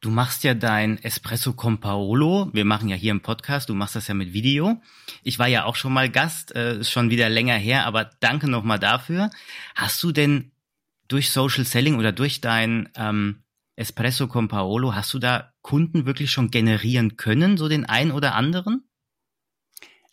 Du 0.00 0.10
machst 0.10 0.44
ja 0.44 0.54
dein 0.54 1.02
Espresso 1.02 1.54
con 1.54 1.80
Paolo. 1.80 2.50
Wir 2.52 2.64
machen 2.64 2.88
ja 2.88 2.94
hier 2.94 3.10
im 3.10 3.20
Podcast. 3.20 3.68
Du 3.68 3.74
machst 3.74 3.96
das 3.96 4.06
ja 4.06 4.14
mit 4.14 4.32
Video. 4.32 4.80
Ich 5.24 5.40
war 5.40 5.48
ja 5.48 5.64
auch 5.64 5.74
schon 5.74 5.92
mal 5.92 6.08
Gast, 6.08 6.54
äh, 6.54 6.78
ist 6.78 6.90
schon 6.90 7.10
wieder 7.10 7.28
länger 7.28 7.56
her, 7.56 7.84
aber 7.84 8.04
danke 8.20 8.48
nochmal 8.48 8.78
dafür. 8.78 9.30
Hast 9.74 10.00
du 10.04 10.12
denn 10.12 10.52
durch 11.08 11.32
Social 11.32 11.64
Selling 11.64 11.96
oder 11.96 12.12
durch 12.12 12.40
dein 12.40 12.90
ähm, 12.94 13.42
Espresso 13.78 14.26
con 14.26 14.48
Paolo, 14.48 14.94
hast 14.94 15.14
du 15.14 15.18
da 15.18 15.52
Kunden 15.62 16.04
wirklich 16.04 16.30
schon 16.30 16.50
generieren 16.50 17.16
können, 17.16 17.56
so 17.56 17.68
den 17.68 17.86
einen 17.86 18.12
oder 18.12 18.34
anderen? 18.34 18.88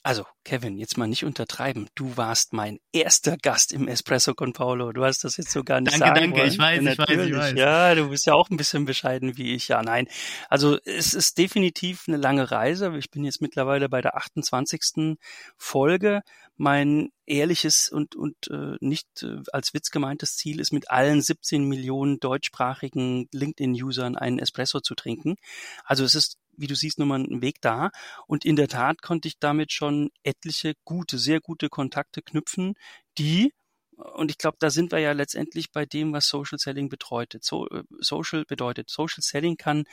Also, 0.05 0.23
Kevin, 0.43 0.77
jetzt 0.77 0.99
mal 0.99 1.07
nicht 1.07 1.25
untertreiben. 1.25 1.87
Du 1.95 2.15
warst 2.15 2.53
mein 2.53 2.77
erster 2.93 3.37
Gast 3.37 3.73
im 3.73 3.87
Espresso 3.87 4.35
con 4.35 4.53
Paolo. 4.53 4.91
Du 4.91 5.03
hast 5.03 5.23
das 5.23 5.35
jetzt 5.37 5.49
so 5.49 5.63
gar 5.63 5.81
nicht 5.81 5.93
danke, 5.93 6.05
sagen 6.05 6.19
Danke, 6.19 6.37
wollen. 6.37 6.51
ich 6.51 6.59
weiß, 6.59 6.79
ich 6.79 6.97
weiß, 6.99 7.09
ich 7.09 7.35
weiß. 7.35 7.53
Ja, 7.57 7.95
du 7.95 8.09
bist 8.09 8.27
ja 8.27 8.35
auch 8.35 8.51
ein 8.51 8.57
bisschen 8.57 8.85
bescheiden 8.85 9.35
wie 9.35 9.55
ich. 9.55 9.67
Ja, 9.67 9.81
nein. 9.81 10.07
Also, 10.47 10.77
es 10.85 11.15
ist 11.15 11.39
definitiv 11.39 12.03
eine 12.07 12.17
lange 12.17 12.51
Reise. 12.51 12.95
Ich 12.99 13.09
bin 13.09 13.23
jetzt 13.23 13.41
mittlerweile 13.41 13.89
bei 13.89 14.01
der 14.01 14.15
28. 14.15 15.17
Folge. 15.57 16.21
Mein 16.57 17.09
ehrliches 17.25 17.89
und, 17.89 18.15
und 18.15 18.35
äh, 18.49 18.77
nicht 18.79 19.23
äh, 19.23 19.41
als 19.51 19.73
Witz 19.73 19.91
gemeintes 19.91 20.37
Ziel 20.37 20.59
ist, 20.59 20.71
mit 20.71 20.89
allen 20.89 21.21
17 21.21 21.67
Millionen 21.67 22.19
deutschsprachigen 22.19 23.27
LinkedIn-Usern 23.31 24.15
einen 24.15 24.39
Espresso 24.39 24.79
zu 24.79 24.95
trinken. 24.95 25.35
Also 25.83 26.03
es 26.03 26.15
ist 26.15 26.37
wie 26.57 26.67
du 26.67 26.75
siehst, 26.75 26.99
nochmal 26.99 27.19
ein 27.19 27.41
Weg 27.41 27.61
da. 27.61 27.91
Und 28.27 28.45
in 28.45 28.55
der 28.55 28.69
Tat 28.69 29.01
konnte 29.01 29.27
ich 29.27 29.39
damit 29.39 29.73
schon 29.73 30.09
etliche 30.23 30.73
gute, 30.85 31.17
sehr 31.17 31.41
gute 31.41 31.67
Kontakte 31.67 32.21
knüpfen, 32.21 32.75
die 33.17 33.53
und 33.97 34.29
ich 34.29 34.37
glaube, 34.37 34.57
da 34.59 34.69
sind 34.69 34.91
wir 34.91 34.99
ja 34.99 35.13
letztendlich 35.13 35.71
bei 35.71 35.85
dem, 35.85 36.11
was 36.11 36.27
Social 36.27 36.59
Selling 36.59 36.89
bedeutet. 36.89 37.45
So, 37.45 37.67
äh, 37.69 37.83
Social 37.99 38.43
bedeutet, 38.45 38.89
Social 38.89 39.21
Selling 39.21 39.57
kann 39.57 39.85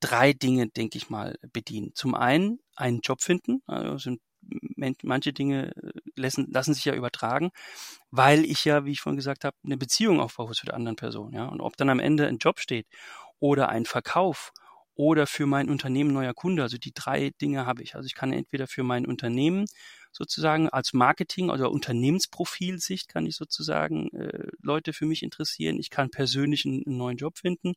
drei 0.00 0.32
Dinge, 0.32 0.68
denke 0.68 0.98
ich 0.98 1.10
mal, 1.10 1.36
bedienen. 1.52 1.92
Zum 1.94 2.14
einen 2.14 2.60
einen 2.76 3.00
Job 3.00 3.22
finden, 3.22 3.62
also 3.66 3.98
sind 3.98 4.20
manche 5.02 5.32
Dinge 5.32 5.74
äh, 5.76 5.97
lassen, 6.18 6.50
lassen 6.50 6.74
sich 6.74 6.84
ja 6.84 6.94
übertragen, 6.94 7.50
weil 8.10 8.44
ich 8.44 8.64
ja, 8.64 8.84
wie 8.84 8.92
ich 8.92 9.00
vorhin 9.00 9.16
gesagt 9.16 9.44
habe, 9.44 9.56
eine 9.64 9.76
Beziehung 9.76 10.20
aufbaue 10.20 10.52
zu 10.52 10.66
der 10.66 10.74
anderen 10.74 10.96
Person. 10.96 11.32
Ja? 11.32 11.46
Und 11.46 11.60
ob 11.60 11.76
dann 11.76 11.90
am 11.90 12.00
Ende 12.00 12.26
ein 12.26 12.38
Job 12.38 12.60
steht 12.60 12.86
oder 13.40 13.68
ein 13.68 13.84
Verkauf 13.84 14.52
oder 14.94 15.28
für 15.28 15.46
mein 15.46 15.70
Unternehmen 15.70 16.12
neuer 16.12 16.34
Kunde, 16.34 16.62
also 16.62 16.76
die 16.76 16.92
drei 16.92 17.30
Dinge 17.40 17.66
habe 17.66 17.84
ich. 17.84 17.94
Also 17.94 18.06
ich 18.06 18.16
kann 18.16 18.32
entweder 18.32 18.66
für 18.66 18.82
mein 18.82 19.06
Unternehmen 19.06 19.66
sozusagen 20.10 20.68
als 20.68 20.92
Marketing- 20.92 21.50
oder 21.50 21.70
Unternehmensprofilsicht 21.70 23.08
kann 23.08 23.24
ich 23.24 23.36
sozusagen 23.36 24.12
äh, 24.14 24.48
Leute 24.60 24.92
für 24.92 25.06
mich 25.06 25.22
interessieren. 25.22 25.78
Ich 25.78 25.90
kann 25.90 26.10
persönlich 26.10 26.64
einen, 26.66 26.82
einen 26.84 26.96
neuen 26.96 27.16
Job 27.16 27.38
finden 27.38 27.74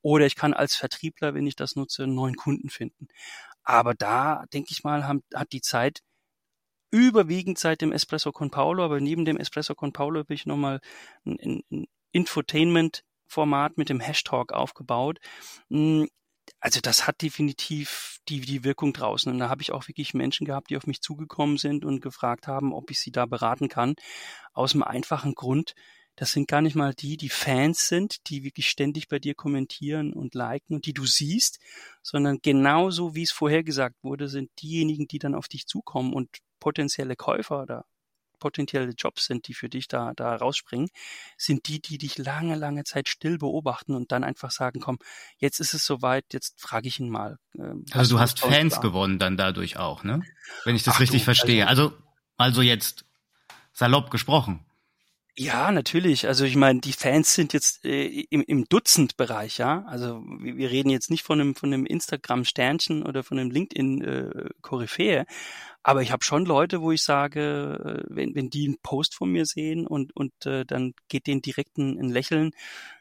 oder 0.00 0.26
ich 0.26 0.36
kann 0.36 0.54
als 0.54 0.76
Vertriebler, 0.76 1.34
wenn 1.34 1.46
ich 1.46 1.56
das 1.56 1.74
nutze, 1.74 2.04
einen 2.04 2.14
neuen 2.14 2.36
Kunden 2.36 2.70
finden. 2.70 3.08
Aber 3.64 3.94
da, 3.94 4.44
denke 4.52 4.68
ich 4.70 4.84
mal, 4.84 5.08
haben, 5.08 5.22
hat 5.34 5.52
die 5.52 5.62
Zeit 5.62 6.02
überwiegend 6.90 7.58
seit 7.58 7.80
dem 7.80 7.92
Espresso 7.92 8.32
con 8.32 8.50
Paulo, 8.50 8.84
aber 8.84 9.00
neben 9.00 9.24
dem 9.24 9.36
Espresso 9.36 9.74
con 9.74 9.92
Paulo 9.92 10.20
habe 10.20 10.34
ich 10.34 10.46
nochmal 10.46 10.80
ein, 11.24 11.62
ein 11.70 11.86
Infotainment-Format 12.12 13.78
mit 13.78 13.88
dem 13.88 14.00
Hashtag 14.00 14.52
aufgebaut. 14.52 15.18
Hm, 15.70 16.08
also 16.58 16.80
das 16.80 17.06
hat 17.06 17.22
definitiv 17.22 18.18
die, 18.28 18.40
die 18.40 18.64
Wirkung 18.64 18.92
draußen. 18.92 19.30
Und 19.32 19.38
da 19.38 19.48
habe 19.48 19.62
ich 19.62 19.72
auch 19.72 19.88
wirklich 19.88 20.14
Menschen 20.14 20.46
gehabt, 20.46 20.70
die 20.70 20.76
auf 20.76 20.86
mich 20.86 21.00
zugekommen 21.00 21.58
sind 21.58 21.84
und 21.84 22.00
gefragt 22.00 22.46
haben, 22.46 22.72
ob 22.72 22.90
ich 22.90 23.00
sie 23.00 23.12
da 23.12 23.26
beraten 23.26 23.68
kann. 23.68 23.94
Aus 24.52 24.72
dem 24.72 24.82
einfachen 24.82 25.34
Grund, 25.34 25.74
das 26.16 26.32
sind 26.32 26.48
gar 26.48 26.60
nicht 26.60 26.74
mal 26.74 26.92
die, 26.92 27.16
die 27.16 27.28
Fans 27.28 27.88
sind, 27.88 28.28
die 28.28 28.42
wirklich 28.44 28.68
ständig 28.68 29.08
bei 29.08 29.18
dir 29.18 29.34
kommentieren 29.34 30.12
und 30.12 30.34
liken 30.34 30.74
und 30.74 30.86
die 30.86 30.92
du 30.92 31.06
siehst, 31.06 31.60
sondern 32.02 32.40
genauso 32.42 33.14
wie 33.14 33.22
es 33.22 33.30
vorher 33.30 33.62
gesagt 33.62 33.96
wurde, 34.02 34.28
sind 34.28 34.50
diejenigen, 34.60 35.06
die 35.06 35.18
dann 35.18 35.34
auf 35.34 35.48
dich 35.48 35.66
zukommen 35.66 36.12
und 36.12 36.28
potenzielle 36.60 37.16
Käufer 37.16 37.62
oder 37.62 37.84
potenzielle 38.40 38.92
Jobs 38.96 39.26
sind, 39.26 39.46
die 39.46 39.54
für 39.54 39.68
dich 39.68 39.86
da, 39.86 40.12
da 40.16 40.34
rausspringen, 40.34 40.88
sind 41.36 41.68
die, 41.68 41.80
die 41.80 41.98
dich 41.98 42.18
lange, 42.18 42.56
lange 42.56 42.82
Zeit 42.84 43.08
still 43.08 43.38
beobachten 43.38 43.94
und 43.94 44.10
dann 44.10 44.24
einfach 44.24 44.50
sagen, 44.50 44.80
komm, 44.80 44.98
jetzt 45.38 45.60
ist 45.60 45.74
es 45.74 45.84
soweit, 45.84 46.24
jetzt 46.32 46.60
frage 46.60 46.88
ich 46.88 46.98
ihn 46.98 47.10
mal. 47.10 47.38
Ähm, 47.56 47.84
also 47.92 48.16
du 48.16 48.20
hast 48.20 48.40
Fans 48.40 48.76
war? 48.76 48.80
gewonnen 48.80 49.18
dann 49.18 49.36
dadurch 49.36 49.76
auch, 49.76 50.02
ne? 50.02 50.22
Wenn 50.64 50.74
ich 50.74 50.82
das 50.82 50.96
Ach, 50.96 51.00
richtig 51.00 51.20
du, 51.20 51.24
verstehe. 51.26 51.68
Also, 51.68 51.84
also, 51.84 52.02
also 52.36 52.62
jetzt 52.62 53.04
salopp 53.72 54.10
gesprochen. 54.10 54.64
Ja, 55.36 55.70
natürlich. 55.72 56.26
Also 56.26 56.44
ich 56.44 56.56
meine, 56.56 56.80
die 56.80 56.92
Fans 56.92 57.34
sind 57.34 57.52
jetzt 57.52 57.84
äh, 57.84 58.06
im, 58.30 58.42
im 58.42 58.64
Dutzendbereich, 58.68 59.58
ja. 59.58 59.84
Also 59.86 60.22
wir, 60.40 60.56
wir 60.56 60.70
reden 60.70 60.90
jetzt 60.90 61.10
nicht 61.10 61.22
von 61.24 61.40
einem 61.40 61.54
von 61.54 61.72
einem 61.72 61.86
Instagram-Sternchen 61.86 63.02
oder 63.04 63.22
von 63.22 63.38
einem 63.38 63.50
LinkedIn-Koryphäe, 63.50 65.20
äh, 65.20 65.24
aber 65.82 66.02
ich 66.02 66.12
habe 66.12 66.24
schon 66.24 66.44
Leute, 66.44 66.82
wo 66.82 66.92
ich 66.92 67.02
sage, 67.02 68.02
äh, 68.10 68.14
wenn, 68.14 68.34
wenn 68.34 68.50
die 68.50 68.66
einen 68.66 68.78
Post 68.82 69.14
von 69.14 69.30
mir 69.30 69.46
sehen 69.46 69.86
und, 69.86 70.14
und 70.14 70.32
äh, 70.46 70.64
dann 70.66 70.92
geht 71.08 71.26
denen 71.26 71.42
direkt 71.42 71.78
ein, 71.78 71.98
ein 71.98 72.10
Lächeln 72.10 72.50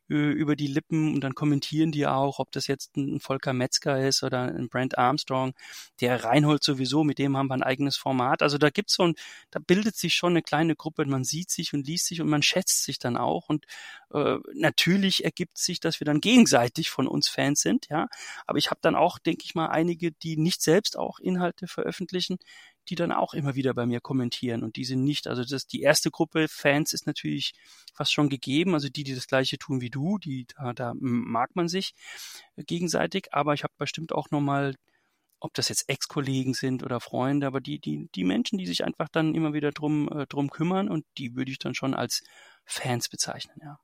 über 0.10 0.56
die 0.56 0.68
Lippen 0.68 1.14
und 1.14 1.22
dann 1.22 1.36
kommentieren 1.36 1.92
die 1.92 2.08
auch, 2.08 2.40
ob 2.40 2.52
das 2.52 2.68
jetzt 2.68 2.98
ein 2.98 3.20
Volker 3.20 3.54
Metzger 3.54 4.06
ist 4.06 4.24
oder 4.24 4.42
ein 4.44 4.68
Brent 4.70 4.98
Armstrong, 4.98 5.54
der 6.02 6.24
Reinhold 6.24 6.64
sowieso, 6.64 7.04
mit 7.04 7.20
dem 7.20 7.38
haben 7.38 7.48
wir 7.48 7.54
ein 7.54 7.64
eigenes 7.64 7.96
Format. 7.98 8.42
Also 8.42 8.58
da 8.58 8.70
gibt's 8.70 8.96
so 8.96 9.04
ein, 9.04 9.16
da 9.52 9.60
bildet 9.60 9.96
sich 9.96 10.16
schon 10.16 10.34
eine 10.34 10.42
kleine 10.42 10.76
Gruppe, 10.76 11.06
man 11.06 11.24
sieht 11.24 11.52
sich 11.52 11.74
und 11.74 11.86
liest 11.88 12.08
sich 12.08 12.22
und 12.22 12.30
man 12.30 12.42
schätzt 12.42 12.84
sich 12.84 13.00
dann 13.00 13.18
auch. 13.18 13.50
Und 13.50 13.66
äh, 14.14 14.38
natürlich 14.54 15.24
ergibt 15.24 15.58
sich, 15.58 15.80
dass 15.80 16.00
wir 16.00 16.06
dann 16.06 16.22
gegenseitig 16.22 16.90
von 16.90 17.08
uns 17.08 17.28
Fans 17.28 17.62
sind, 17.62 17.88
ja. 17.90 18.08
Aber 18.48 18.58
ich 18.58 18.70
habe 18.72 18.80
dann 18.82 18.96
auch, 18.96 19.20
denke 19.20 19.44
ich 19.46 19.56
mal, 19.56 19.68
einige, 19.68 20.12
die 20.12 20.38
nicht 20.38 20.62
selbst 20.62 20.98
auch 20.98 21.20
Inhalte 21.20 21.68
veröffentlichen, 21.68 22.38
die 22.90 22.96
dann 22.96 23.12
auch 23.12 23.34
immer 23.34 23.56
wieder 23.56 23.74
bei 23.74 23.86
mir 23.86 24.02
kommentieren 24.02 24.64
und 24.64 24.76
die 24.76 24.86
sind 24.86 25.04
nicht, 25.04 25.28
also 25.28 25.44
das, 25.44 25.68
die 25.68 25.82
erste 25.82 26.10
Gruppe 26.12 26.48
Fans 26.48 26.94
ist 26.94 27.06
natürlich 27.06 27.54
fast 27.94 28.14
schon 28.14 28.30
gegeben, 28.30 28.74
also 28.74 28.90
die, 28.90 29.04
die 29.04 29.16
das 29.16 29.28
gleiche 29.28 29.58
tun 29.60 29.82
wie 29.82 29.92
du, 29.92 30.18
die, 30.18 30.48
da, 30.56 30.74
da 30.74 30.94
mag 30.96 31.56
man 31.56 31.68
sich 31.68 31.94
gegenseitig, 32.58 33.28
aber 33.32 33.54
ich 33.54 33.64
habe 33.64 33.74
bestimmt 33.78 34.12
auch 34.14 34.32
nochmal 34.32 34.76
ob 35.42 35.54
das 35.54 35.70
jetzt 35.70 35.88
Ex-Kollegen 35.88 36.54
sind 36.54 36.84
oder 36.84 37.00
Freunde, 37.00 37.48
aber 37.48 37.62
die, 37.62 37.80
die, 37.80 38.10
die 38.14 38.26
Menschen, 38.26 38.58
die 38.58 38.66
sich 38.66 38.84
einfach 38.84 39.08
dann 39.10 39.36
immer 39.36 39.54
wieder 39.54 39.72
drum, 39.72 40.10
äh, 40.10 40.28
drum 40.28 40.50
kümmern 40.50 40.90
und 40.90 41.06
die 41.18 41.36
würde 41.36 41.52
ich 41.52 41.60
dann 41.60 41.76
schon 41.76 41.94
als 41.94 42.24
Fans 42.66 43.08
bezeichnen, 43.08 43.58
ja. 43.62 43.80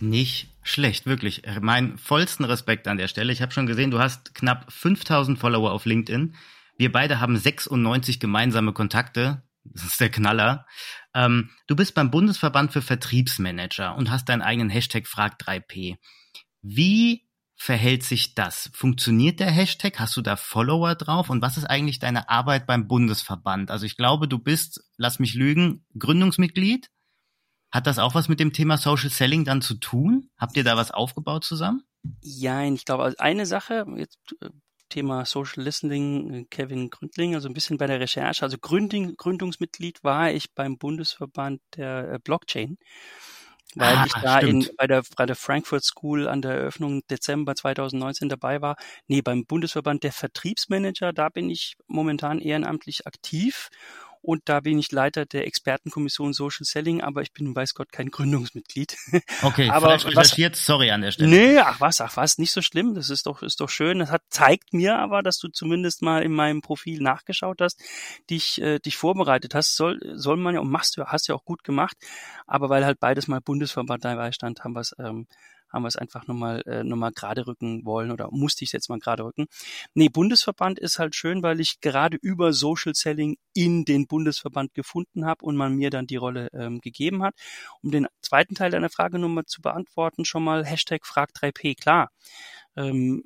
Nicht 0.00 0.48
schlecht, 0.62 1.06
wirklich. 1.06 1.42
Mein 1.60 1.98
vollsten 1.98 2.44
Respekt 2.44 2.86
an 2.86 2.98
der 2.98 3.08
Stelle. 3.08 3.32
Ich 3.32 3.42
habe 3.42 3.52
schon 3.52 3.66
gesehen, 3.66 3.90
du 3.90 3.98
hast 3.98 4.34
knapp 4.34 4.72
5000 4.72 5.38
Follower 5.38 5.72
auf 5.72 5.86
LinkedIn. 5.86 6.34
Wir 6.76 6.92
beide 6.92 7.20
haben 7.20 7.36
96 7.36 8.20
gemeinsame 8.20 8.72
Kontakte. 8.72 9.42
Das 9.64 9.84
ist 9.84 10.00
der 10.00 10.10
Knaller. 10.10 10.66
Ähm, 11.14 11.50
du 11.66 11.74
bist 11.74 11.94
beim 11.94 12.10
Bundesverband 12.10 12.72
für 12.72 12.82
Vertriebsmanager 12.82 13.96
und 13.96 14.10
hast 14.10 14.28
deinen 14.28 14.42
eigenen 14.42 14.70
Hashtag 14.70 15.04
Frag3P. 15.04 15.96
Wie 16.62 17.28
verhält 17.56 18.04
sich 18.04 18.34
das? 18.34 18.70
Funktioniert 18.72 19.40
der 19.40 19.50
Hashtag? 19.50 19.98
Hast 19.98 20.16
du 20.16 20.22
da 20.22 20.36
Follower 20.36 20.94
drauf? 20.94 21.28
Und 21.28 21.42
was 21.42 21.56
ist 21.56 21.64
eigentlich 21.64 21.98
deine 21.98 22.28
Arbeit 22.28 22.66
beim 22.66 22.86
Bundesverband? 22.86 23.70
Also 23.70 23.84
ich 23.84 23.96
glaube, 23.96 24.28
du 24.28 24.38
bist, 24.38 24.80
lass 24.96 25.18
mich 25.18 25.34
lügen, 25.34 25.84
Gründungsmitglied. 25.98 26.88
Hat 27.70 27.86
das 27.86 27.98
auch 27.98 28.14
was 28.14 28.28
mit 28.28 28.40
dem 28.40 28.52
Thema 28.52 28.78
Social 28.78 29.10
Selling 29.10 29.44
dann 29.44 29.60
zu 29.60 29.74
tun? 29.74 30.30
Habt 30.38 30.56
ihr 30.56 30.64
da 30.64 30.76
was 30.76 30.90
aufgebaut 30.90 31.44
zusammen? 31.44 31.82
Ja, 32.22 32.64
ich 32.64 32.84
glaube, 32.84 33.14
eine 33.18 33.44
Sache, 33.44 33.84
jetzt 33.96 34.18
äh, 34.40 34.48
Thema 34.88 35.24
Social 35.24 35.62
Listening, 35.62 36.32
äh, 36.32 36.44
Kevin 36.44 36.90
Gründling, 36.90 37.34
also 37.34 37.48
ein 37.48 37.54
bisschen 37.54 37.76
bei 37.78 37.86
der 37.86 38.00
Recherche. 38.00 38.42
Also 38.42 38.56
Gründing, 38.58 39.16
Gründungsmitglied 39.16 40.02
war 40.02 40.30
ich 40.30 40.54
beim 40.54 40.78
Bundesverband 40.78 41.60
der 41.76 42.12
äh, 42.12 42.18
Blockchain, 42.22 42.78
weil 43.74 43.96
ah, 43.96 44.04
ich 44.06 44.12
da 44.14 44.38
in, 44.38 44.66
bei, 44.76 44.86
der, 44.86 45.02
bei 45.16 45.26
der 45.26 45.36
Frankfurt 45.36 45.84
School 45.84 46.26
an 46.26 46.40
der 46.40 46.52
Eröffnung 46.52 47.02
Dezember 47.10 47.54
2019 47.54 48.28
dabei 48.28 48.62
war. 48.62 48.76
Nee, 49.06 49.20
beim 49.20 49.44
Bundesverband 49.44 50.04
der 50.04 50.12
Vertriebsmanager, 50.12 51.12
da 51.12 51.28
bin 51.28 51.50
ich 51.50 51.76
momentan 51.86 52.38
ehrenamtlich 52.38 53.06
aktiv 53.06 53.68
und 54.22 54.42
da 54.46 54.60
bin 54.60 54.78
ich 54.78 54.92
Leiter 54.92 55.26
der 55.26 55.46
Expertenkommission 55.46 56.32
Social 56.32 56.64
Selling, 56.64 57.00
aber 57.00 57.22
ich 57.22 57.32
bin, 57.32 57.54
weiß 57.54 57.74
Gott, 57.74 57.92
kein 57.92 58.10
Gründungsmitglied. 58.10 58.96
Okay, 59.42 59.70
aber 59.70 59.90
falsch 59.90 60.06
recherchiert, 60.06 60.56
sorry 60.56 60.90
an 60.90 61.02
der 61.02 61.12
Stelle. 61.12 61.30
Nee, 61.30 61.58
ach 61.58 61.80
was, 61.80 62.00
ach 62.00 62.16
was, 62.16 62.38
nicht 62.38 62.52
so 62.52 62.62
schlimm, 62.62 62.94
das 62.94 63.10
ist 63.10 63.26
doch, 63.26 63.42
ist 63.42 63.60
doch 63.60 63.68
schön. 63.68 63.98
Das 63.98 64.10
hat, 64.10 64.22
zeigt 64.30 64.72
mir 64.72 64.98
aber, 64.98 65.22
dass 65.22 65.38
du 65.38 65.48
zumindest 65.48 66.02
mal 66.02 66.22
in 66.22 66.32
meinem 66.32 66.60
Profil 66.60 67.00
nachgeschaut 67.00 67.60
hast, 67.60 67.82
dich, 68.30 68.60
äh, 68.60 68.78
dich 68.78 68.96
vorbereitet 68.96 69.54
hast. 69.54 69.76
Soll, 69.76 69.98
soll 70.14 70.36
man 70.36 70.54
ja, 70.54 70.60
und 70.60 70.70
machst 70.70 70.96
du, 70.96 71.04
hast 71.04 71.28
ja 71.28 71.34
auch 71.34 71.44
gut 71.44 71.64
gemacht, 71.64 71.96
aber 72.46 72.68
weil 72.68 72.84
halt 72.84 73.00
beides 73.00 73.28
mal 73.28 73.40
Bundesverband 73.40 74.04
dabei 74.04 74.32
stand, 74.32 74.64
haben 74.64 74.74
wir 74.74 74.80
es 74.80 74.94
ähm, 74.98 75.26
haben 75.70 75.82
wir 75.82 75.88
es 75.88 75.96
einfach 75.96 76.26
nochmal 76.26 76.62
äh, 76.66 76.84
noch 76.84 76.98
gerade 77.14 77.46
rücken 77.46 77.84
wollen 77.84 78.10
oder 78.10 78.28
musste 78.30 78.64
ich 78.64 78.68
es 78.68 78.72
jetzt 78.72 78.88
mal 78.88 78.98
gerade 78.98 79.24
rücken. 79.24 79.46
Nee, 79.94 80.08
Bundesverband 80.08 80.78
ist 80.78 80.98
halt 80.98 81.14
schön, 81.14 81.42
weil 81.42 81.60
ich 81.60 81.80
gerade 81.80 82.16
über 82.20 82.52
Social 82.52 82.94
Selling 82.94 83.36
in 83.54 83.84
den 83.84 84.06
Bundesverband 84.06 84.74
gefunden 84.74 85.26
habe 85.26 85.44
und 85.44 85.56
man 85.56 85.74
mir 85.74 85.90
dann 85.90 86.06
die 86.06 86.16
Rolle 86.16 86.48
ähm, 86.52 86.80
gegeben 86.80 87.22
hat. 87.22 87.34
Um 87.82 87.90
den 87.90 88.06
zweiten 88.20 88.54
Teil 88.54 88.70
deiner 88.70 88.90
Frage 88.90 89.18
nochmal 89.18 89.46
zu 89.46 89.60
beantworten, 89.62 90.24
schon 90.24 90.44
mal 90.44 90.64
Hashtag 90.64 91.02
Frag3P, 91.04 91.80
klar. 91.80 92.10
Ähm, 92.76 93.22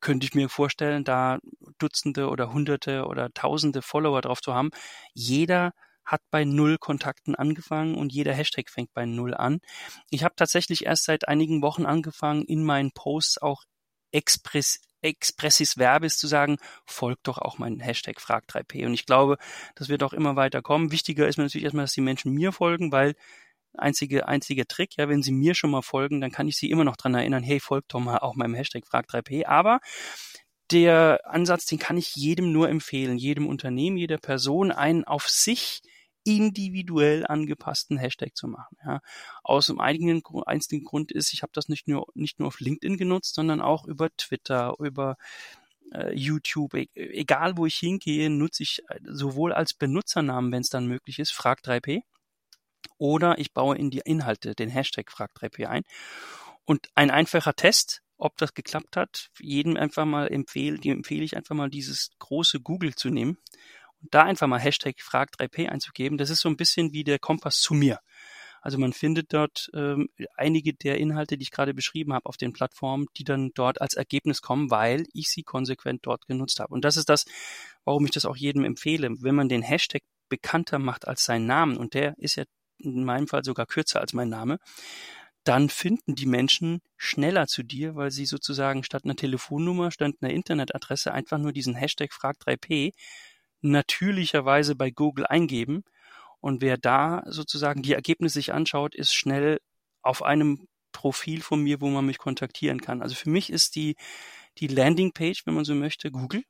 könnte 0.00 0.26
ich 0.26 0.34
mir 0.34 0.48
vorstellen, 0.48 1.04
da 1.04 1.38
Dutzende 1.78 2.28
oder 2.28 2.52
Hunderte 2.52 3.06
oder 3.06 3.32
Tausende 3.32 3.82
Follower 3.82 4.20
drauf 4.20 4.40
zu 4.40 4.54
haben. 4.54 4.70
Jeder 5.14 5.72
hat 6.06 6.22
bei 6.30 6.44
null 6.44 6.78
Kontakten 6.78 7.34
angefangen 7.34 7.96
und 7.96 8.12
jeder 8.12 8.32
Hashtag 8.32 8.70
fängt 8.70 8.94
bei 8.94 9.04
null 9.04 9.34
an. 9.34 9.58
Ich 10.10 10.24
habe 10.24 10.34
tatsächlich 10.36 10.86
erst 10.86 11.04
seit 11.04 11.28
einigen 11.28 11.62
Wochen 11.62 11.84
angefangen, 11.84 12.44
in 12.44 12.64
meinen 12.64 12.92
Posts 12.92 13.42
auch 13.42 13.64
express 14.12 14.80
expressis 15.02 15.74
verbis 15.76 16.16
zu 16.16 16.26
sagen, 16.26 16.56
folgt 16.84 17.28
doch 17.28 17.38
auch 17.38 17.58
meinen 17.58 17.80
Hashtag 17.80 18.18
Frag3P. 18.18 18.86
Und 18.86 18.94
ich 18.94 19.06
glaube, 19.06 19.36
das 19.76 19.88
wird 19.88 20.02
auch 20.02 20.12
immer 20.12 20.36
weiter 20.36 20.62
kommen. 20.62 20.90
Wichtiger 20.90 21.28
ist 21.28 21.36
mir 21.36 21.44
natürlich 21.44 21.64
erstmal, 21.64 21.84
dass 21.84 21.92
die 21.92 22.00
Menschen 22.00 22.32
mir 22.32 22.50
folgen, 22.50 22.90
weil 22.90 23.14
einzige, 23.74 24.26
einzige 24.26 24.66
Trick, 24.66 24.96
ja, 24.96 25.08
wenn 25.08 25.22
sie 25.22 25.32
mir 25.32 25.54
schon 25.54 25.70
mal 25.70 25.82
folgen, 25.82 26.20
dann 26.20 26.32
kann 26.32 26.48
ich 26.48 26.56
sie 26.56 26.70
immer 26.70 26.84
noch 26.84 26.96
dran 26.96 27.14
erinnern, 27.14 27.42
hey, 27.42 27.60
folgt 27.60 27.94
doch 27.94 28.00
mal 28.00 28.18
auch 28.18 28.34
meinem 28.34 28.54
Hashtag 28.54 28.84
Frag3P. 28.84 29.46
Aber 29.46 29.80
der 30.70 31.20
Ansatz, 31.24 31.66
den 31.66 31.78
kann 31.78 31.96
ich 31.96 32.16
jedem 32.16 32.52
nur 32.52 32.68
empfehlen, 32.68 33.18
jedem 33.18 33.46
Unternehmen, 33.46 33.96
jeder 33.96 34.18
Person, 34.18 34.72
einen 34.72 35.04
auf 35.04 35.28
sich 35.28 35.82
individuell 36.26 37.24
angepassten 37.24 37.98
Hashtag 37.98 38.36
zu 38.36 38.48
machen. 38.48 38.76
Ja. 38.84 39.00
Aus 39.44 39.66
dem 39.66 39.80
eigenen 39.80 40.22
einzigen 40.44 40.84
Grund 40.84 41.12
ist, 41.12 41.32
ich 41.32 41.42
habe 41.42 41.52
das 41.54 41.68
nicht 41.68 41.86
nur 41.86 42.08
nicht 42.14 42.40
nur 42.40 42.48
auf 42.48 42.58
LinkedIn 42.58 42.98
genutzt, 42.98 43.34
sondern 43.36 43.60
auch 43.60 43.86
über 43.86 44.10
Twitter, 44.16 44.74
über 44.80 45.16
äh, 45.92 46.12
YouTube, 46.14 46.74
e 46.74 46.88
egal 46.94 47.56
wo 47.56 47.64
ich 47.64 47.76
hingehe, 47.76 48.28
nutze 48.28 48.64
ich 48.64 48.82
äh, 48.88 48.98
sowohl 49.04 49.52
als 49.52 49.72
Benutzernamen, 49.72 50.50
wenn 50.50 50.62
es 50.62 50.68
dann 50.68 50.88
möglich 50.88 51.20
ist, 51.20 51.32
Frag3P, 51.32 52.02
oder 52.98 53.38
ich 53.38 53.52
baue 53.52 53.78
in 53.78 53.90
die 53.90 54.02
Inhalte 54.04 54.56
den 54.56 54.68
Hashtag 54.68 55.08
Frag3P 55.10 55.66
ein. 55.66 55.84
Und 56.64 56.88
ein 56.96 57.12
einfacher 57.12 57.54
Test, 57.54 58.02
ob 58.18 58.36
das 58.38 58.54
geklappt 58.54 58.96
hat, 58.96 59.30
jedem 59.38 59.76
einfach 59.76 60.06
mal 60.06 60.26
empfehle, 60.26 60.78
dem 60.78 60.98
empfehle 60.98 61.22
ich 61.22 61.36
einfach 61.36 61.54
mal 61.54 61.70
dieses 61.70 62.10
große 62.18 62.60
Google 62.60 62.96
zu 62.96 63.10
nehmen 63.10 63.38
da 64.10 64.22
einfach 64.22 64.46
mal 64.46 64.60
Hashtag 64.60 64.96
Frag3P 64.98 65.68
einzugeben, 65.68 66.18
das 66.18 66.30
ist 66.30 66.40
so 66.40 66.48
ein 66.48 66.56
bisschen 66.56 66.92
wie 66.92 67.04
der 67.04 67.18
Kompass 67.18 67.60
zu 67.60 67.74
mir. 67.74 68.00
Also 68.66 68.78
man 68.78 68.92
findet 68.92 69.32
dort 69.32 69.70
ähm, 69.74 70.08
einige 70.36 70.74
der 70.74 70.98
Inhalte, 70.98 71.36
die 71.38 71.44
ich 71.44 71.52
gerade 71.52 71.72
beschrieben 71.72 72.12
habe, 72.12 72.26
auf 72.26 72.36
den 72.36 72.52
Plattformen, 72.52 73.06
die 73.16 73.22
dann 73.22 73.52
dort 73.54 73.80
als 73.80 73.94
Ergebnis 73.94 74.42
kommen, 74.42 74.72
weil 74.72 75.04
ich 75.12 75.30
sie 75.30 75.44
konsequent 75.44 76.00
dort 76.04 76.26
genutzt 76.26 76.58
habe. 76.58 76.74
Und 76.74 76.84
das 76.84 76.96
ist 76.96 77.08
das, 77.08 77.26
warum 77.84 78.04
ich 78.06 78.10
das 78.10 78.24
auch 78.24 78.36
jedem 78.36 78.64
empfehle. 78.64 79.08
Wenn 79.20 79.36
man 79.36 79.48
den 79.48 79.62
Hashtag 79.62 80.02
bekannter 80.28 80.80
macht 80.80 81.06
als 81.06 81.24
seinen 81.24 81.46
Namen, 81.46 81.76
und 81.76 81.94
der 81.94 82.14
ist 82.18 82.34
ja 82.34 82.44
in 82.78 83.04
meinem 83.04 83.28
Fall 83.28 83.44
sogar 83.44 83.66
kürzer 83.66 84.00
als 84.00 84.12
mein 84.12 84.30
Name, 84.30 84.58
dann 85.44 85.68
finden 85.68 86.16
die 86.16 86.26
Menschen 86.26 86.80
schneller 86.96 87.46
zu 87.46 87.62
dir, 87.62 87.94
weil 87.94 88.10
sie 88.10 88.26
sozusagen 88.26 88.82
statt 88.82 89.04
einer 89.04 89.14
Telefonnummer, 89.14 89.92
statt 89.92 90.14
einer 90.20 90.32
Internetadresse 90.32 91.12
einfach 91.12 91.38
nur 91.38 91.52
diesen 91.52 91.76
Hashtag 91.76 92.10
Frag3P 92.10 92.92
natürlicherweise 93.70 94.74
bei 94.74 94.90
Google 94.90 95.26
eingeben 95.26 95.84
und 96.40 96.60
wer 96.62 96.76
da 96.76 97.22
sozusagen 97.26 97.82
die 97.82 97.94
Ergebnisse 97.94 98.34
sich 98.34 98.52
anschaut, 98.52 98.94
ist 98.94 99.14
schnell 99.14 99.60
auf 100.02 100.22
einem 100.22 100.68
Profil 100.92 101.42
von 101.42 101.62
mir, 101.62 101.80
wo 101.80 101.88
man 101.88 102.06
mich 102.06 102.18
kontaktieren 102.18 102.80
kann. 102.80 103.02
Also 103.02 103.14
für 103.14 103.30
mich 103.30 103.50
ist 103.50 103.74
die, 103.76 103.96
die 104.58 104.68
Landingpage, 104.68 105.46
wenn 105.46 105.54
man 105.54 105.64
so 105.64 105.74
möchte, 105.74 106.10
Google. 106.10 106.42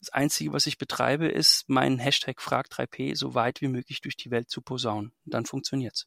Das 0.00 0.10
Einzige, 0.10 0.52
was 0.52 0.66
ich 0.66 0.78
betreibe, 0.78 1.28
ist, 1.28 1.68
meinen 1.68 1.98
Hashtag 1.98 2.40
Frag3P 2.40 3.14
so 3.14 3.34
weit 3.34 3.60
wie 3.60 3.68
möglich 3.68 4.00
durch 4.00 4.16
die 4.16 4.30
Welt 4.30 4.50
zu 4.50 4.60
posaunen. 4.60 5.12
dann 5.24 5.46
funktioniert's. 5.46 6.06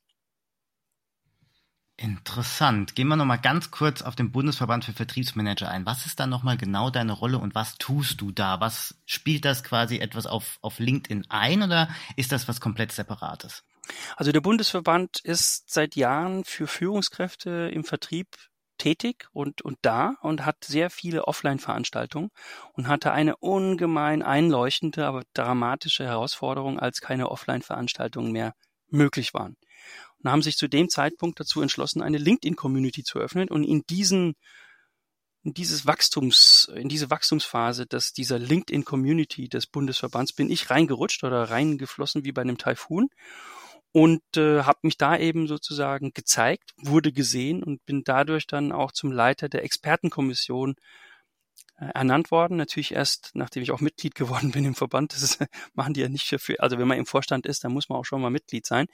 Interessant. 1.97 2.95
Gehen 2.95 3.07
wir 3.07 3.15
nochmal 3.15 3.39
ganz 3.39 3.71
kurz 3.71 4.01
auf 4.01 4.17
den 4.17 4.31
Bundesverband 4.31 4.83
für 4.83 4.91
Vertriebsmanager 4.91 5.69
ein. 5.69 5.85
Was 5.85 6.05
ist 6.05 6.19
da 6.19 6.27
nochmal 6.27 6.57
genau 6.57 6.89
deine 6.89 7.13
Rolle 7.13 7.37
und 7.39 7.55
was 7.55 7.77
tust 7.77 8.19
du 8.19 8.31
da? 8.31 8.59
Was 8.59 8.95
spielt 9.05 9.45
das 9.45 9.63
quasi 9.63 9.99
etwas 9.99 10.25
auf, 10.25 10.57
auf 10.61 10.79
LinkedIn 10.79 11.27
ein 11.29 11.63
oder 11.63 11.87
ist 12.17 12.33
das 12.33 12.49
was 12.49 12.59
komplett 12.59 12.91
Separates? 12.91 13.63
Also 14.17 14.33
der 14.33 14.41
Bundesverband 14.41 15.19
ist 15.19 15.69
seit 15.71 15.95
Jahren 15.95 16.43
für 16.43 16.67
Führungskräfte 16.67 17.71
im 17.73 17.85
Vertrieb 17.85 18.27
tätig 18.77 19.29
und, 19.31 19.61
und 19.61 19.77
da 19.81 20.15
und 20.21 20.45
hat 20.45 20.65
sehr 20.65 20.89
viele 20.89 21.29
Offline-Veranstaltungen 21.29 22.29
und 22.73 22.89
hatte 22.89 23.13
eine 23.13 23.37
ungemein 23.37 24.21
einleuchtende, 24.21 25.05
aber 25.05 25.23
dramatische 25.33 26.03
Herausforderung, 26.03 26.77
als 26.77 26.99
keine 26.99 27.31
Offline-Veranstaltungen 27.31 28.33
mehr 28.33 28.53
möglich 28.89 29.33
waren 29.33 29.55
und 30.23 30.31
haben 30.31 30.41
sich 30.41 30.57
zu 30.57 30.67
dem 30.67 30.89
Zeitpunkt 30.89 31.39
dazu 31.39 31.61
entschlossen, 31.61 32.01
eine 32.01 32.17
LinkedIn-Community 32.17 33.03
zu 33.03 33.19
öffnen 33.19 33.49
und 33.49 33.63
in 33.63 33.83
diesen 33.89 34.35
in 35.43 35.53
dieses 35.53 35.85
Wachstums, 35.85 36.71
in 36.75 36.89
diese 36.89 37.11
Wachstumsphase, 37.11 37.85
dass 37.85 38.13
dieser 38.13 38.39
LinkedIn-Community 38.39 39.47
des 39.47 39.67
Bundesverbands 39.67 40.33
bin 40.33 40.49
ich 40.49 40.71
reingerutscht 40.71 41.23
oder 41.23 41.43
reingeflossen 41.43 42.25
wie 42.25 42.31
bei 42.31 42.41
einem 42.41 42.57
Taifun 42.57 43.09
und 43.91 44.23
äh, 44.35 44.63
habe 44.63 44.79
mich 44.81 44.97
da 44.97 45.17
eben 45.17 45.47
sozusagen 45.47 46.11
gezeigt, 46.13 46.73
wurde 46.77 47.13
gesehen 47.13 47.63
und 47.63 47.85
bin 47.85 48.03
dadurch 48.03 48.47
dann 48.47 48.71
auch 48.71 48.91
zum 48.91 49.11
Leiter 49.11 49.47
der 49.47 49.63
Expertenkommission 49.63 50.75
ernannt 51.77 52.31
worden. 52.31 52.57
Natürlich 52.57 52.93
erst, 52.93 53.31
nachdem 53.33 53.63
ich 53.63 53.71
auch 53.71 53.81
Mitglied 53.81 54.15
geworden 54.15 54.51
bin 54.51 54.65
im 54.65 54.75
Verband. 54.75 55.13
Das 55.13 55.21
ist, 55.21 55.45
machen 55.73 55.93
die 55.93 56.01
ja 56.01 56.09
nicht 56.09 56.27
für, 56.39 56.59
also 56.59 56.77
wenn 56.77 56.87
man 56.87 56.97
im 56.97 57.05
Vorstand 57.05 57.45
ist, 57.45 57.63
dann 57.63 57.73
muss 57.73 57.89
man 57.89 57.99
auch 57.99 58.05
schon 58.05 58.21
mal 58.21 58.29
Mitglied 58.29 58.65
sein. 58.65 58.87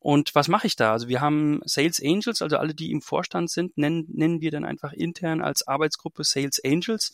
Und 0.00 0.34
was 0.34 0.48
mache 0.48 0.66
ich 0.66 0.76
da? 0.76 0.92
Also 0.92 1.08
wir 1.08 1.20
haben 1.20 1.60
Sales 1.64 2.02
Angels, 2.02 2.42
also 2.42 2.56
alle, 2.56 2.74
die 2.74 2.90
im 2.90 3.02
Vorstand 3.02 3.50
sind, 3.50 3.78
nennen, 3.78 4.06
nennen 4.08 4.40
wir 4.40 4.50
dann 4.50 4.64
einfach 4.64 4.92
intern 4.92 5.40
als 5.40 5.66
Arbeitsgruppe 5.66 6.24
Sales 6.24 6.60
Angels, 6.64 7.12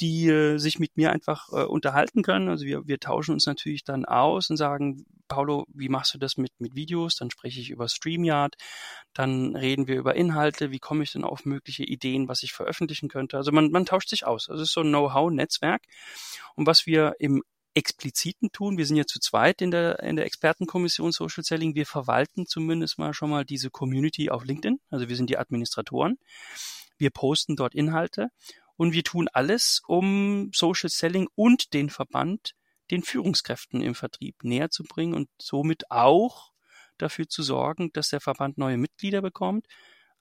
die 0.00 0.28
äh, 0.28 0.58
sich 0.58 0.78
mit 0.78 0.96
mir 0.96 1.12
einfach 1.12 1.48
äh, 1.52 1.64
unterhalten 1.64 2.22
können. 2.22 2.48
Also 2.48 2.64
wir, 2.64 2.86
wir 2.86 2.98
tauschen 2.98 3.32
uns 3.32 3.46
natürlich 3.46 3.84
dann 3.84 4.04
aus 4.04 4.50
und 4.50 4.56
sagen, 4.56 5.06
Paulo, 5.28 5.64
wie 5.68 5.88
machst 5.88 6.14
du 6.14 6.18
das 6.18 6.36
mit, 6.36 6.52
mit 6.58 6.74
Videos? 6.74 7.16
Dann 7.16 7.30
spreche 7.30 7.60
ich 7.60 7.70
über 7.70 7.88
StreamYard, 7.88 8.56
dann 9.14 9.56
reden 9.56 9.86
wir 9.86 9.96
über 9.96 10.16
Inhalte, 10.16 10.70
wie 10.70 10.80
komme 10.80 11.04
ich 11.04 11.12
denn 11.12 11.24
auf 11.24 11.44
mögliche 11.44 11.84
Ideen, 11.84 12.28
was 12.28 12.42
ich 12.42 12.52
veröffentlichen 12.52 13.08
könnte. 13.08 13.36
Also 13.36 13.52
man, 13.52 13.70
man 13.70 13.86
tauscht 13.86 14.08
sich 14.08 14.26
aus. 14.26 14.48
Also 14.48 14.62
es 14.62 14.68
ist 14.68 14.74
so 14.74 14.80
ein 14.80 14.88
Know-how-Netzwerk. 14.88 15.82
Und 16.56 16.66
was 16.66 16.86
wir 16.86 17.14
im 17.18 17.42
expliziten 17.74 18.52
tun. 18.52 18.78
Wir 18.78 18.86
sind 18.86 18.96
ja 18.96 19.04
zu 19.04 19.18
zweit 19.18 19.60
in 19.60 19.70
der, 19.70 20.00
in 20.00 20.16
der 20.16 20.26
Expertenkommission 20.26 21.12
Social 21.12 21.42
Selling. 21.42 21.74
Wir 21.74 21.86
verwalten 21.86 22.46
zumindest 22.46 22.98
mal 22.98 23.12
schon 23.12 23.30
mal 23.30 23.44
diese 23.44 23.68
Community 23.68 24.30
auf 24.30 24.44
LinkedIn. 24.44 24.78
Also 24.90 25.08
wir 25.08 25.16
sind 25.16 25.28
die 25.28 25.38
Administratoren. 25.38 26.18
Wir 26.96 27.10
posten 27.10 27.56
dort 27.56 27.74
Inhalte 27.74 28.28
und 28.76 28.92
wir 28.92 29.04
tun 29.04 29.28
alles, 29.32 29.82
um 29.86 30.50
Social 30.52 30.90
Selling 30.90 31.28
und 31.34 31.72
den 31.74 31.90
Verband 31.90 32.54
den 32.90 33.02
Führungskräften 33.02 33.80
im 33.80 33.94
Vertrieb 33.94 34.44
näher 34.44 34.70
zu 34.70 34.84
bringen 34.84 35.14
und 35.14 35.28
somit 35.40 35.90
auch 35.90 36.52
dafür 36.98 37.28
zu 37.28 37.42
sorgen, 37.42 37.90
dass 37.92 38.10
der 38.10 38.20
Verband 38.20 38.58
neue 38.58 38.76
Mitglieder 38.76 39.22
bekommt, 39.22 39.66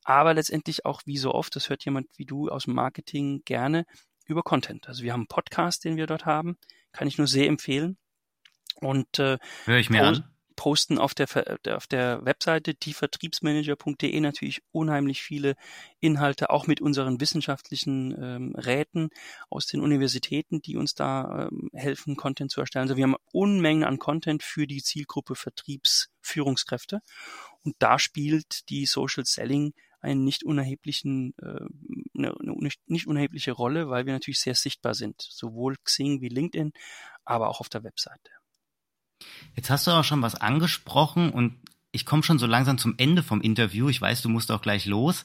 aber 0.04 0.34
letztendlich 0.34 0.86
auch 0.86 1.02
wie 1.06 1.18
so 1.18 1.34
oft, 1.34 1.56
das 1.56 1.70
hört 1.70 1.86
jemand 1.86 2.08
wie 2.18 2.26
du 2.26 2.50
aus 2.50 2.66
dem 2.66 2.74
Marketing 2.74 3.42
gerne, 3.46 3.86
über 4.26 4.44
Content. 4.44 4.88
Also 4.88 5.04
wir 5.04 5.12
haben 5.12 5.22
einen 5.22 5.28
Podcast, 5.28 5.84
den 5.84 5.98
wir 5.98 6.08
dort 6.08 6.26
haben, 6.26 6.58
kann 6.94 7.08
ich 7.08 7.18
nur 7.18 7.28
sehr 7.28 7.48
empfehlen. 7.48 7.98
Und 8.76 9.20
äh, 9.20 9.38
Hör 9.66 9.78
ich 9.78 9.90
mir 9.90 10.04
an 10.04 10.33
posten 10.56 10.98
auf 10.98 11.14
der, 11.14 11.28
auf 11.76 11.88
der 11.88 12.24
Webseite 12.26 12.74
dievertriebsmanager.de 12.74 14.20
natürlich 14.20 14.62
unheimlich 14.72 15.22
viele 15.22 15.56
Inhalte, 16.00 16.50
auch 16.50 16.68
mit 16.68 16.82
unseren 16.82 17.20
wissenschaftlichen 17.20 18.16
ähm, 18.22 18.56
Räten 18.56 19.10
aus 19.50 19.68
den 19.68 19.82
Universitäten, 19.82 20.62
die 20.62 20.78
uns 20.78 20.96
da 20.96 21.50
ähm, 21.52 21.70
helfen, 21.74 22.16
Content 22.16 22.52
zu 22.52 22.62
erstellen. 22.62 22.84
Also 22.84 22.98
wir 22.98 23.04
haben 23.04 23.16
Unmengen 23.32 23.84
an 23.84 24.00
Content 24.00 24.44
für 24.44 24.68
die 24.68 24.82
Zielgruppe 24.82 25.36
Vertriebsführungskräfte. 25.36 27.02
Und 27.64 27.76
da 27.80 28.00
spielt 28.00 28.70
die 28.70 28.86
Social 28.86 29.26
Selling 29.26 29.74
einen 30.04 30.26
nicht 30.26 30.44
unerheblichen, 30.44 31.34
äh, 31.42 31.66
eine, 32.18 32.36
eine 32.38 32.70
nicht 32.88 33.08
unerhebliche 33.08 33.54
Rolle, 33.54 33.90
weil 33.90 34.06
wir 34.06 34.14
natürlich 34.14 34.42
sehr 34.42 34.56
sichtbar 34.56 34.94
sind, 34.94 35.22
sowohl 35.22 35.78
Xing 35.84 36.22
wie 36.22 36.28
LinkedIn, 36.28 36.74
aber 37.24 37.50
auch 37.50 37.62
auf 37.62 37.70
der 37.70 37.84
Webseite. 37.84 38.32
Jetzt 39.56 39.70
hast 39.70 39.88
du 39.88 39.92
auch 39.92 40.04
schon 40.04 40.22
was 40.22 40.36
angesprochen 40.36 41.30
und 41.30 41.56
ich 41.92 42.06
komme 42.06 42.24
schon 42.24 42.40
so 42.40 42.48
langsam 42.48 42.78
zum 42.78 42.96
Ende 42.98 43.24
vom 43.24 43.42
Interview. 43.42 43.88
Ich 43.88 44.02
weiß, 44.02 44.22
du 44.22 44.30
musst 44.30 44.52
auch 44.52 44.62
gleich 44.62 44.86
los. 44.86 45.24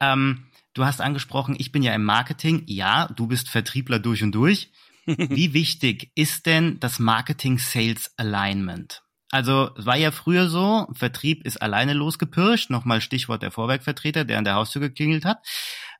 Ähm, 0.00 0.46
du 0.74 0.84
hast 0.84 1.00
angesprochen, 1.00 1.56
ich 1.58 1.72
bin 1.72 1.82
ja 1.82 1.94
im 1.94 2.04
Marketing. 2.04 2.62
Ja, 2.66 3.08
du 3.08 3.26
bist 3.26 3.48
Vertriebler 3.48 3.98
durch 3.98 4.22
und 4.22 4.32
durch. 4.32 4.70
Wie 5.06 5.54
wichtig 5.54 6.12
ist 6.14 6.46
denn 6.46 6.78
das 6.78 6.98
Marketing-Sales-Alignment? 6.98 9.02
Also 9.30 9.70
es 9.78 9.86
war 9.86 9.96
ja 9.96 10.10
früher 10.10 10.48
so, 10.48 10.88
Vertrieb 10.92 11.46
ist 11.46 11.62
alleine 11.62 11.94
losgepirscht, 11.94 12.68
nochmal 12.68 13.00
Stichwort 13.00 13.42
der 13.42 13.50
Vorwerkvertreter, 13.50 14.24
der 14.24 14.38
an 14.38 14.44
der 14.44 14.54
Haustür 14.54 14.80
geklingelt 14.80 15.24
hat. 15.24 15.38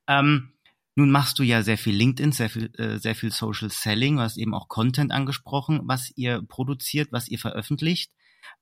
Ähm, 0.07 0.53
nun 0.97 1.11
machst 1.11 1.39
du 1.39 1.43
ja 1.43 1.63
sehr 1.63 1.79
viel 1.79 1.95
LinkedIn, 1.95 2.33
sehr 2.33 2.51
viel, 2.51 2.71
äh, 2.79 2.99
sehr 2.99 3.15
viel 3.15 3.31
Social 3.31 3.71
Selling, 3.71 4.17
du 4.17 4.23
hast 4.23 4.37
eben 4.37 4.55
auch 4.55 4.69
Content 4.69 5.13
angesprochen, 5.13 5.81
was 5.85 6.13
ihr 6.17 6.43
produziert, 6.43 7.13
was 7.13 7.29
ihr 7.29 7.39
veröffentlicht. 7.39 8.11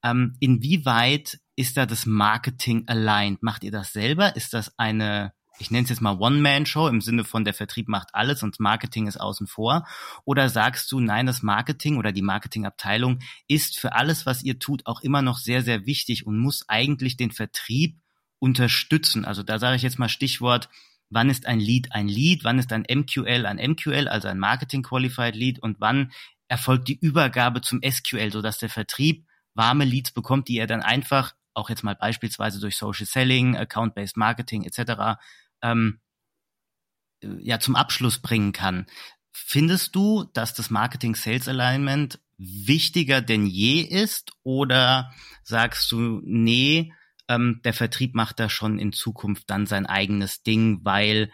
Ähm, 0.03 0.37
inwieweit 0.41 1.39
ist 1.57 1.77
da 1.77 1.87
das 1.87 2.07
Marketing 2.07 2.85
aligned? 2.87 3.43
Macht 3.43 3.65
ihr 3.65 3.73
das 3.73 3.93
selber? 3.93 4.37
Ist 4.37 4.55
das 4.55 4.79
eine, 4.79 5.33
ich 5.59 5.71
nenne 5.71 5.85
es 5.85 5.91
jetzt 5.91 6.01
mal 6.01 6.19
One-Man-Show 6.19 6.87
im 6.89 7.01
Sinne 7.01 7.25
von 7.25 7.45
der 7.45 7.55
Vertrieb 7.55 7.89
macht 7.89 8.15
alles 8.15 8.43
und 8.43 8.61
Marketing 8.61 9.07
ist 9.07 9.21
außen 9.21 9.47
vor? 9.47 9.87
Oder 10.25 10.49
sagst 10.51 10.93
du, 10.93 11.01
nein, 11.01 11.27
das 11.27 11.43
Marketing 11.43 11.97
oder 11.97 12.13
die 12.13 12.23
Marketingabteilung 12.23 13.21
ist 13.49 13.79
für 13.79 13.95
alles, 13.95 14.27
was 14.27 14.43
ihr 14.45 14.59
tut, 14.59 14.87
auch 14.87 15.01
immer 15.01 15.23
noch 15.23 15.39
sehr, 15.39 15.63
sehr 15.63 15.87
wichtig 15.87 16.27
und 16.27 16.39
muss 16.39 16.69
eigentlich 16.69 17.17
den 17.17 17.33
Vertrieb 17.33 17.99
unterstützen? 18.39 19.25
Also 19.25 19.43
da 19.43 19.59
sage 19.59 19.77
ich 19.77 19.83
jetzt 19.83 19.99
mal 19.99 20.09
Stichwort 20.09 20.69
wann 21.11 21.31
ist 21.31 21.47
ein 21.47 21.61
Lead 21.61 21.93
ein 21.93 22.09
Lead, 22.09 22.45
wann 22.45 22.59
ist 22.59 22.73
ein 22.73 22.85
MQL 22.89 23.47
ein 23.47 23.59
MQL, 23.59 24.09
also 24.09 24.29
ein 24.29 24.39
Marketing 24.39 24.83
Qualified 24.83 25.35
Lead 25.35 25.59
und 25.59 25.81
wann 25.81 26.13
erfolgt 26.49 26.89
die 26.89 26.99
Übergabe 26.99 27.61
zum 27.61 27.81
SQL, 27.83 28.33
sodass 28.33 28.59
der 28.59 28.71
Vertrieb 28.71 29.27
warme 29.55 29.85
Leads 29.85 30.13
bekommt, 30.13 30.49
die 30.49 30.59
er 30.59 30.67
dann 30.67 30.83
einfach, 30.83 31.35
auch 31.55 31.69
jetzt 31.69 31.83
mal 31.83 31.97
beispielsweise 31.97 32.61
durch 32.61 32.77
Social 32.77 33.07
Selling, 33.07 33.57
Account-Based 33.57 34.17
Marketing 34.17 34.65
etc., 34.65 35.19
ähm, 35.63 36.01
ja, 37.21 37.59
zum 37.59 37.75
Abschluss 37.75 38.19
bringen 38.19 38.53
kann. 38.53 38.87
Findest 39.33 39.95
du, 39.95 40.25
dass 40.33 40.55
das 40.55 40.71
Marketing 40.71 41.15
Sales 41.15 41.49
Alignment 41.49 42.21
wichtiger 42.39 43.21
denn 43.21 43.47
je 43.47 43.81
ist 43.81 44.31
oder 44.45 45.13
sagst 45.43 45.91
du, 45.91 46.21
nee, 46.25 46.93
ähm, 47.29 47.61
der 47.65 47.75
Vertrieb 47.75 48.15
macht 48.15 48.41
da 48.41 48.49
schon 48.49 48.79
in 48.79 48.93
Zukunft 48.93 49.51
dann 49.51 49.67
sein 49.67 49.87
eigenes 49.87 50.43
Ding, 50.43 50.81
weil 50.83 51.31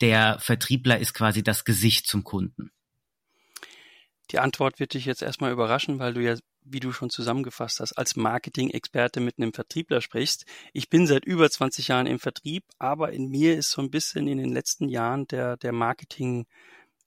der 0.00 0.38
Vertriebler 0.38 0.98
ist 0.98 1.14
quasi 1.14 1.42
das 1.42 1.64
Gesicht 1.64 2.06
zum 2.06 2.22
Kunden. 2.22 2.70
Die 4.30 4.38
Antwort 4.38 4.80
wird 4.80 4.94
dich 4.94 5.04
jetzt 5.04 5.22
erstmal 5.22 5.52
überraschen, 5.52 5.98
weil 5.98 6.14
du 6.14 6.22
ja, 6.22 6.36
wie 6.64 6.80
du 6.80 6.92
schon 6.92 7.10
zusammengefasst 7.10 7.78
hast, 7.80 7.92
als 7.92 8.16
Marketing-Experte 8.16 9.20
mit 9.20 9.38
einem 9.38 9.52
Vertriebler 9.52 10.00
sprichst. 10.00 10.46
Ich 10.72 10.90
bin 10.90 11.06
seit 11.06 11.24
über 11.24 11.48
20 11.48 11.88
Jahren 11.88 12.06
im 12.06 12.18
Vertrieb, 12.18 12.64
aber 12.78 13.12
in 13.12 13.28
mir 13.28 13.56
ist 13.56 13.70
so 13.70 13.80
ein 13.80 13.90
bisschen 13.90 14.26
in 14.26 14.38
den 14.38 14.52
letzten 14.52 14.88
Jahren 14.88 15.26
der, 15.28 15.56
der 15.56 15.72
Marketing 15.72 16.46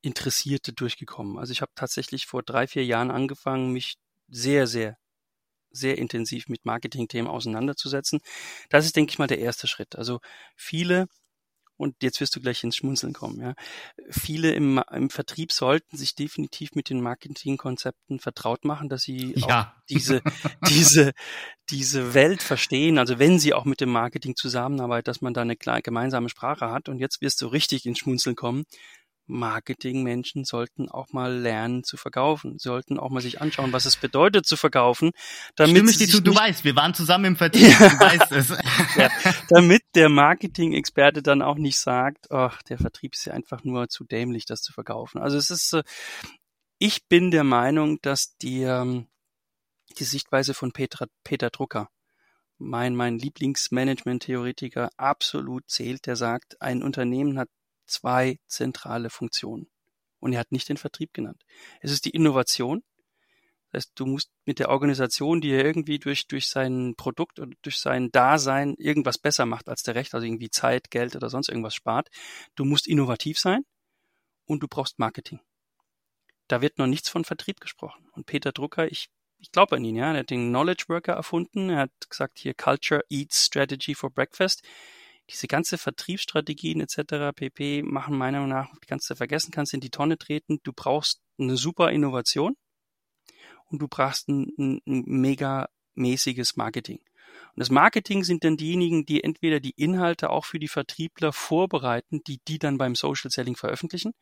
Interessierte 0.02 0.72
durchgekommen. 0.72 1.38
Also 1.38 1.52
ich 1.52 1.62
habe 1.62 1.74
tatsächlich 1.76 2.26
vor 2.26 2.42
drei, 2.42 2.68
vier 2.68 2.86
Jahren 2.86 3.12
angefangen, 3.12 3.74
mich 3.74 3.98
sehr, 4.30 4.66
sehr, 4.66 4.98
sehr 5.72 5.98
intensiv 5.98 6.48
mit 6.48 6.66
Marketing-Themen 6.66 7.28
auseinanderzusetzen. 7.28 8.20
Das 8.70 8.86
ist, 8.86 8.96
denke 8.96 9.12
ich 9.12 9.20
mal, 9.20 9.28
der 9.28 9.40
erste 9.40 9.68
Schritt. 9.68 9.96
Also 9.96 10.20
viele 10.56 11.08
und 11.80 11.96
jetzt 12.04 12.20
wirst 12.20 12.36
du 12.36 12.42
gleich 12.42 12.62
ins 12.66 12.76
Schmunzeln 12.76 13.14
kommen, 13.14 13.40
ja. 13.40 13.54
Viele 14.10 14.52
im, 14.52 14.84
im 14.92 15.10
Vertrieb 15.10 15.54
sollten 15.54 15.96
sich 15.96 16.14
definitiv 16.14 16.72
mit 16.76 16.90
den 16.90 17.00
Marketingkonzepten 17.00 18.20
vertraut 18.20 18.66
machen, 18.66 18.90
dass 18.90 19.04
sie 19.04 19.34
ja. 19.38 19.46
auch 19.48 19.84
diese, 19.90 20.22
diese, 20.70 21.14
diese 21.70 22.14
Welt 22.14 22.44
verstehen. 22.44 22.98
Also 22.98 23.18
wenn 23.18 23.40
sie 23.40 23.54
auch 23.54 23.64
mit 23.64 23.80
dem 23.80 23.92
Marketing 23.92 24.36
zusammenarbeiten, 24.36 25.06
dass 25.06 25.22
man 25.22 25.34
da 25.34 25.42
eine 25.42 25.56
gemeinsame 25.56 26.28
Sprache 26.28 26.70
hat. 26.70 26.90
Und 26.90 27.00
jetzt 27.00 27.22
wirst 27.22 27.42
du 27.42 27.48
richtig 27.48 27.86
ins 27.86 28.00
Schmunzeln 28.00 28.36
kommen. 28.36 28.66
Marketingmenschen 29.30 30.44
sollten 30.44 30.90
auch 30.90 31.14
mal 31.14 31.34
lernen 31.34 31.84
zu 31.84 31.98
verkaufen, 31.98 32.58
sollten 32.58 33.00
auch 33.00 33.10
mal 33.10 33.22
sich 33.22 33.42
anschauen, 33.42 33.72
was 33.72 33.86
es 33.86 33.96
bedeutet 33.96 34.46
zu 34.46 34.58
verkaufen. 34.58 35.12
Damit 35.56 35.76
Stimme 35.76 35.92
ich 35.92 35.98
dir 35.98 36.08
zu, 36.08 36.22
du 36.22 36.36
weißt, 36.36 36.64
wir 36.64 36.76
waren 36.76 36.94
zusammen 36.94 37.26
im 37.26 37.36
Vertrieb, 37.38 37.80
ja. 37.80 37.90
du 37.90 38.00
weißt 38.00 38.32
es. 38.32 38.50
Ja, 38.98 39.10
damit 39.50 39.84
der 39.96 40.10
Marketing-Experte 40.10 41.22
dann 41.22 41.42
auch 41.42 41.58
nicht 41.58 41.78
sagt, 41.78 42.32
ach, 42.32 42.62
der 42.64 42.80
Vertrieb 42.80 43.14
ist 43.14 43.26
ja 43.26 43.34
einfach 43.34 43.64
nur 43.64 43.88
zu 43.88 44.04
dämlich, 44.04 44.46
das 44.46 44.62
zu 44.62 44.74
verkaufen. 44.74 45.22
Also 45.22 45.38
es 45.38 45.52
ist, 45.52 45.80
ich 46.80 47.08
bin 47.08 47.32
der 47.32 47.44
Meinung, 47.44 48.00
dass 48.02 48.36
die, 48.38 48.64
ähm, 48.64 49.08
die 50.00 50.06
Sichtweise 50.06 50.54
von 50.54 50.72
Peter, 50.72 51.08
Peter 51.24 51.50
Drucker, 51.50 51.90
mein, 52.58 52.96
mein 52.96 53.18
Lieblingsmanagement-Theoretiker 53.20 54.90
absolut 54.98 55.70
zählt, 55.70 56.08
der 56.08 56.16
sagt, 56.16 56.62
ein 56.62 56.84
Unternehmen 56.84 57.40
hat 57.40 57.50
zwei 57.90 58.40
zentrale 58.48 59.10
Funktionen. 59.10 59.70
Und 60.20 60.34
er 60.34 60.40
hat 60.40 60.52
nicht 60.52 60.70
den 60.70 60.78
Vertrieb 60.78 61.14
genannt. 61.14 61.44
Es 61.82 61.92
ist 61.92 62.06
die 62.06 62.12
Innovation. 62.12 62.84
Das 63.72 63.86
heißt, 63.86 63.92
du 63.96 64.06
musst 64.06 64.32
mit 64.46 64.60
der 64.60 64.70
Organisation, 64.70 65.42
die 65.42 65.52
er 65.52 65.64
irgendwie 65.64 66.00
durch, 66.00 66.28
durch 66.28 66.50
sein 66.50 66.96
Produkt 66.98 67.40
oder 67.40 67.52
durch 67.62 67.78
sein 67.78 68.10
Dasein 68.12 68.76
irgendwas 68.78 69.18
besser 69.18 69.46
macht 69.46 69.70
als 69.70 69.84
der 69.84 69.96
Recht, 69.96 70.14
also 70.14 70.26
irgendwie 70.26 70.50
Zeit, 70.50 70.90
Geld 70.90 71.16
oder 71.16 71.30
sonst 71.30 71.50
irgendwas 71.50 71.76
spart, 71.76 72.10
du 72.56 72.66
musst 72.66 72.88
innovativ 72.88 73.38
sein 73.38 73.64
und 74.46 74.64
du 74.64 74.68
brauchst 74.68 74.98
Marketing. 74.98 75.40
Da 76.48 76.62
wird 76.62 76.80
noch 76.80 76.88
nichts 76.88 77.10
von 77.10 77.26
Vertrieb 77.26 77.60
gesprochen. 77.62 78.10
Und 78.14 78.26
Peter 78.26 78.52
Drucker, 78.52 78.92
ich, 78.92 79.10
ich 79.38 79.52
glaube 79.52 79.76
an 79.76 79.86
ihn, 79.86 79.96
ja, 79.96 80.14
er 80.14 80.22
hat 80.22 80.32
den 80.32 80.50
Knowledge 80.50 80.86
Worker 80.88 81.14
erfunden. 81.14 81.70
Er 81.70 81.82
hat 81.82 82.10
gesagt 82.10 82.40
hier 82.40 82.56
Culture 82.56 83.04
Eats 83.10 83.46
Strategy 83.46 83.94
for 83.94 84.10
Breakfast 84.10 84.64
diese 85.30 85.48
ganze 85.48 85.78
Vertriebsstrategien 85.78 86.82
etc. 86.82 87.36
pp. 87.36 87.84
machen 87.84 88.18
meiner 88.18 88.40
Meinung 88.40 88.50
nach, 88.50 88.74
kannst 88.88 89.10
du 89.10 89.16
vergessen, 89.16 89.52
kannst 89.52 89.74
in 89.74 89.80
die 89.80 89.92
Tonne 89.92 90.18
treten. 90.18 90.60
Du 90.64 90.74
brauchst 90.74 91.22
eine 91.38 91.58
super 91.58 91.92
Innovation 91.92 92.56
und 93.68 93.82
du 93.82 93.88
brauchst 93.88 94.28
ein, 94.28 94.48
ein, 94.58 94.82
ein 94.88 95.04
mega 95.06 95.70
mäßiges 95.96 96.56
Marketing. 96.56 97.00
Und 97.56 97.60
das 97.60 97.70
Marketing 97.70 98.24
sind 98.24 98.44
dann 98.44 98.58
diejenigen, 98.58 99.06
die 99.06 99.24
entweder 99.24 99.60
die 99.60 99.74
Inhalte 99.76 100.30
auch 100.30 100.46
für 100.46 100.60
die 100.60 100.68
Vertriebler 100.68 101.34
vorbereiten, 101.34 102.22
die 102.26 102.40
die 102.48 102.60
dann 102.60 102.78
beim 102.78 102.96
Social 102.96 103.32
Selling 103.32 103.56
veröffentlichen. 103.56 104.14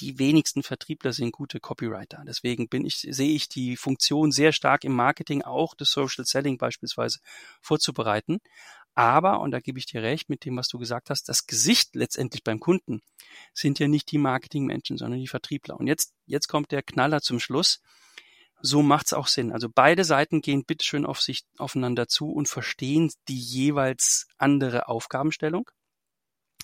Die 0.00 0.18
wenigsten 0.18 0.62
Vertriebler 0.62 1.12
sind 1.12 1.32
gute 1.32 1.58
Copywriter. 1.58 2.22
Deswegen 2.26 2.68
bin 2.68 2.84
ich, 2.84 3.06
sehe 3.08 3.34
ich 3.34 3.48
die 3.48 3.76
Funktion 3.76 4.30
sehr 4.30 4.52
stark 4.52 4.84
im 4.84 4.92
Marketing 4.92 5.42
auch 5.42 5.74
des 5.74 5.90
Social 5.90 6.26
Selling 6.26 6.58
beispielsweise 6.58 7.20
vorzubereiten. 7.62 8.40
Aber, 8.96 9.40
und 9.40 9.50
da 9.50 9.60
gebe 9.60 9.78
ich 9.78 9.84
dir 9.84 10.02
recht 10.02 10.30
mit 10.30 10.46
dem, 10.46 10.56
was 10.56 10.68
du 10.68 10.78
gesagt 10.78 11.10
hast, 11.10 11.28
das 11.28 11.46
Gesicht 11.46 11.94
letztendlich 11.94 12.42
beim 12.42 12.58
Kunden 12.58 13.02
sind 13.52 13.78
ja 13.78 13.88
nicht 13.88 14.10
die 14.10 14.16
Marketingmenschen, 14.16 14.96
sondern 14.96 15.20
die 15.20 15.28
Vertriebler. 15.28 15.78
Und 15.78 15.86
jetzt, 15.86 16.14
jetzt 16.24 16.48
kommt 16.48 16.72
der 16.72 16.82
Knaller 16.82 17.20
zum 17.20 17.38
Schluss. 17.38 17.82
So 18.62 18.82
macht's 18.82 19.12
auch 19.12 19.26
Sinn. 19.26 19.52
Also 19.52 19.68
beide 19.68 20.02
Seiten 20.02 20.40
gehen 20.40 20.64
bitteschön 20.64 21.04
auf 21.04 21.20
sich 21.20 21.44
aufeinander 21.58 22.08
zu 22.08 22.32
und 22.32 22.48
verstehen 22.48 23.12
die 23.28 23.38
jeweils 23.38 24.28
andere 24.38 24.88
Aufgabenstellung. 24.88 25.70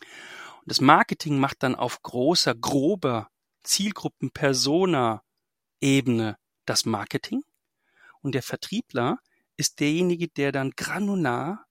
Und 0.01 0.71
das 0.71 0.81
Marketing 0.81 1.39
macht 1.39 1.63
dann 1.63 1.75
auf 1.75 2.01
großer, 2.01 2.55
grober 2.55 3.29
Zielgruppen, 3.63 4.31
Persona 4.31 5.23
Ebene 5.83 6.39
das 6.65 6.87
Marketing. 6.87 7.43
Und 8.23 8.35
der 8.35 8.43
Vertriebler 8.43 9.19
ist 9.59 9.81
derjenige, 9.81 10.29
der 10.29 10.51
dann 10.51 10.71
granular 10.71 11.67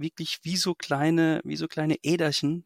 wirklich 0.00 0.40
wie 0.42 0.56
so 0.56 0.74
kleine, 0.74 1.40
wie 1.44 1.56
so 1.56 1.68
kleine 1.68 1.96
Äderchen 2.02 2.64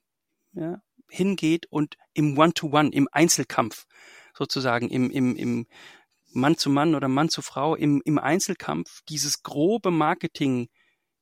ja, 0.52 0.80
hingeht 1.08 1.66
und 1.70 1.96
im 2.12 2.38
One-to-One, 2.38 2.88
-One, 2.88 2.92
im 2.92 3.08
Einzelkampf 3.12 3.86
sozusagen, 4.36 4.88
im, 4.88 5.10
im, 5.10 5.36
im 5.36 5.66
Mann 6.32 6.56
zu 6.56 6.70
Mann 6.70 6.94
oder 6.94 7.08
Mann 7.08 7.28
zu 7.28 7.42
Frau, 7.42 7.76
im, 7.76 8.02
im 8.04 8.18
Einzelkampf 8.18 9.02
dieses 9.08 9.42
grobe 9.42 9.90
Marketing, 9.90 10.68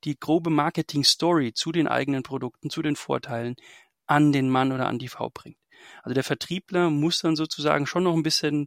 die 0.05 0.18
grobe 0.18 0.51
Marketing-Story 0.51 1.53
zu 1.53 1.72
den 1.72 1.87
eigenen 1.87 2.22
Produkten, 2.22 2.70
zu 2.70 2.83
den 2.83 2.96
Vorteilen 2.96 3.57
an 4.07 4.33
den 4.33 4.48
Mann 4.48 4.72
oder 4.72 4.88
an 4.88 4.98
die 4.98 5.09
Frau 5.09 5.31
bringt. 5.31 5.59
Also 6.03 6.14
der 6.14 6.25
Vertriebler 6.25 6.90
muss 6.90 7.20
dann 7.20 7.37
sozusagen 7.37 7.87
schon 7.87 8.05
noch 8.05 8.14
ein 8.14 8.22
bisschen, 8.22 8.66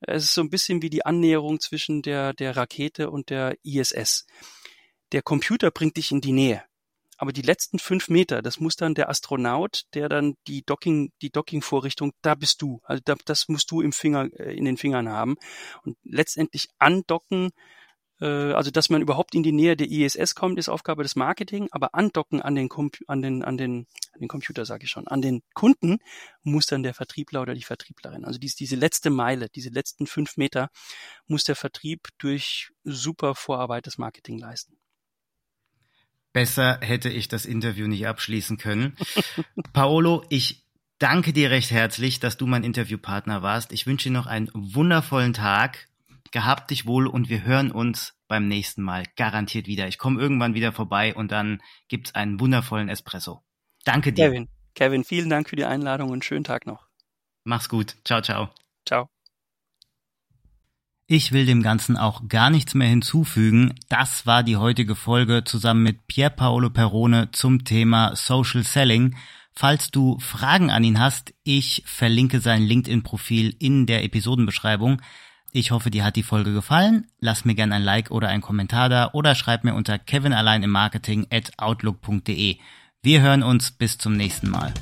es 0.00 0.24
ist 0.24 0.34
so 0.34 0.42
ein 0.42 0.50
bisschen 0.50 0.82
wie 0.82 0.90
die 0.90 1.04
Annäherung 1.04 1.60
zwischen 1.60 2.02
der, 2.02 2.32
der 2.32 2.56
Rakete 2.56 3.10
und 3.10 3.30
der 3.30 3.56
ISS. 3.62 4.26
Der 5.12 5.22
Computer 5.22 5.70
bringt 5.70 5.96
dich 5.96 6.12
in 6.12 6.20
die 6.20 6.32
Nähe. 6.32 6.62
Aber 7.20 7.34
die 7.34 7.42
letzten 7.42 7.78
fünf 7.78 8.08
Meter, 8.08 8.40
das 8.40 8.60
muss 8.60 8.76
dann 8.76 8.94
der 8.94 9.10
Astronaut, 9.10 9.82
der 9.92 10.08
dann 10.08 10.36
die 10.46 10.62
Docking, 10.62 11.12
die 11.20 11.28
Docking-Vorrichtung, 11.28 12.12
da 12.22 12.34
bist 12.34 12.62
du. 12.62 12.80
Also 12.82 13.02
da, 13.04 13.14
das 13.26 13.46
musst 13.46 13.70
du 13.70 13.82
im 13.82 13.92
Finger, 13.92 14.30
äh, 14.40 14.56
in 14.56 14.64
den 14.64 14.78
Fingern 14.78 15.10
haben. 15.10 15.36
Und 15.82 15.98
letztendlich 16.02 16.70
andocken, 16.78 17.50
äh, 18.22 18.24
also 18.24 18.70
dass 18.70 18.88
man 18.88 19.02
überhaupt 19.02 19.34
in 19.34 19.42
die 19.42 19.52
Nähe 19.52 19.76
der 19.76 19.90
ISS 19.90 20.34
kommt, 20.34 20.58
ist 20.58 20.70
Aufgabe 20.70 21.02
des 21.02 21.14
Marketing, 21.14 21.68
aber 21.72 21.94
andocken 21.94 22.40
an 22.40 22.54
den, 22.54 22.70
an 23.06 23.20
den, 23.20 23.44
an 23.44 23.58
den, 23.58 23.86
an 24.14 24.20
den 24.20 24.28
Computer, 24.28 24.64
sage 24.64 24.84
ich 24.84 24.90
schon, 24.90 25.06
an 25.06 25.20
den 25.20 25.42
Kunden 25.52 25.98
muss 26.42 26.64
dann 26.64 26.82
der 26.82 26.94
Vertriebler 26.94 27.42
oder 27.42 27.52
die 27.52 27.64
Vertrieblerin. 27.64 28.24
Also 28.24 28.38
dies, 28.38 28.54
diese 28.54 28.76
letzte 28.76 29.10
Meile, 29.10 29.50
diese 29.50 29.68
letzten 29.68 30.06
fünf 30.06 30.38
Meter 30.38 30.70
muss 31.26 31.44
der 31.44 31.54
Vertrieb 31.54 32.08
durch 32.16 32.70
super 32.82 33.34
Vorarbeit 33.34 33.84
des 33.84 33.98
Marketing 33.98 34.38
leisten. 34.38 34.80
Besser 36.32 36.78
hätte 36.80 37.08
ich 37.08 37.28
das 37.28 37.44
Interview 37.44 37.86
nicht 37.86 38.06
abschließen 38.06 38.56
können. 38.56 38.96
Paolo, 39.72 40.24
ich 40.28 40.64
danke 40.98 41.32
dir 41.32 41.50
recht 41.50 41.70
herzlich, 41.70 42.20
dass 42.20 42.36
du 42.36 42.46
mein 42.46 42.64
Interviewpartner 42.64 43.42
warst. 43.42 43.72
Ich 43.72 43.86
wünsche 43.86 44.08
dir 44.08 44.12
noch 44.12 44.26
einen 44.26 44.50
wundervollen 44.54 45.32
Tag. 45.32 45.88
Gehabt 46.30 46.70
dich 46.70 46.86
wohl 46.86 47.08
und 47.08 47.28
wir 47.28 47.42
hören 47.42 47.72
uns 47.72 48.14
beim 48.28 48.46
nächsten 48.46 48.82
Mal 48.82 49.04
garantiert 49.16 49.66
wieder. 49.66 49.88
Ich 49.88 49.98
komme 49.98 50.20
irgendwann 50.20 50.54
wieder 50.54 50.70
vorbei 50.70 51.12
und 51.14 51.32
dann 51.32 51.60
gibt's 51.88 52.14
einen 52.14 52.38
wundervollen 52.38 52.88
Espresso. 52.88 53.42
Danke 53.84 54.12
dir. 54.12 54.28
Kevin, 54.28 54.48
Kevin, 54.76 55.02
vielen 55.02 55.28
Dank 55.28 55.48
für 55.48 55.56
die 55.56 55.64
Einladung 55.64 56.10
und 56.10 56.24
schönen 56.24 56.44
Tag 56.44 56.66
noch. 56.66 56.86
Mach's 57.42 57.68
gut. 57.68 57.96
Ciao, 58.04 58.20
ciao. 58.22 58.46
Ciao. 58.46 58.59
Ich 61.12 61.32
will 61.32 61.44
dem 61.44 61.60
Ganzen 61.60 61.96
auch 61.96 62.28
gar 62.28 62.50
nichts 62.50 62.74
mehr 62.74 62.86
hinzufügen. 62.86 63.74
Das 63.88 64.26
war 64.26 64.44
die 64.44 64.56
heutige 64.56 64.94
Folge 64.94 65.42
zusammen 65.42 65.82
mit 65.82 66.06
Pier 66.06 66.30
Paolo 66.30 66.70
Perone 66.70 67.32
zum 67.32 67.64
Thema 67.64 68.14
Social 68.14 68.62
Selling. 68.62 69.16
Falls 69.52 69.90
du 69.90 70.20
Fragen 70.20 70.70
an 70.70 70.84
ihn 70.84 71.00
hast, 71.00 71.34
ich 71.42 71.82
verlinke 71.84 72.38
sein 72.38 72.62
LinkedIn-Profil 72.62 73.56
in 73.58 73.86
der 73.86 74.04
Episodenbeschreibung. 74.04 75.02
Ich 75.50 75.72
hoffe, 75.72 75.90
dir 75.90 76.04
hat 76.04 76.14
die 76.14 76.22
Folge 76.22 76.52
gefallen. 76.52 77.08
Lass 77.18 77.44
mir 77.44 77.56
gerne 77.56 77.74
ein 77.74 77.82
Like 77.82 78.12
oder 78.12 78.28
einen 78.28 78.40
Kommentar 78.40 78.88
da 78.88 79.10
oder 79.12 79.34
schreib 79.34 79.64
mir 79.64 79.74
unter 79.74 79.98
kevinalleinim 79.98 80.70
Marketing 80.70 81.26
at 81.32 81.50
outlook.de. 81.58 82.58
Wir 83.02 83.20
hören 83.20 83.42
uns 83.42 83.72
bis 83.72 83.98
zum 83.98 84.12
nächsten 84.12 84.48
Mal. 84.48 84.72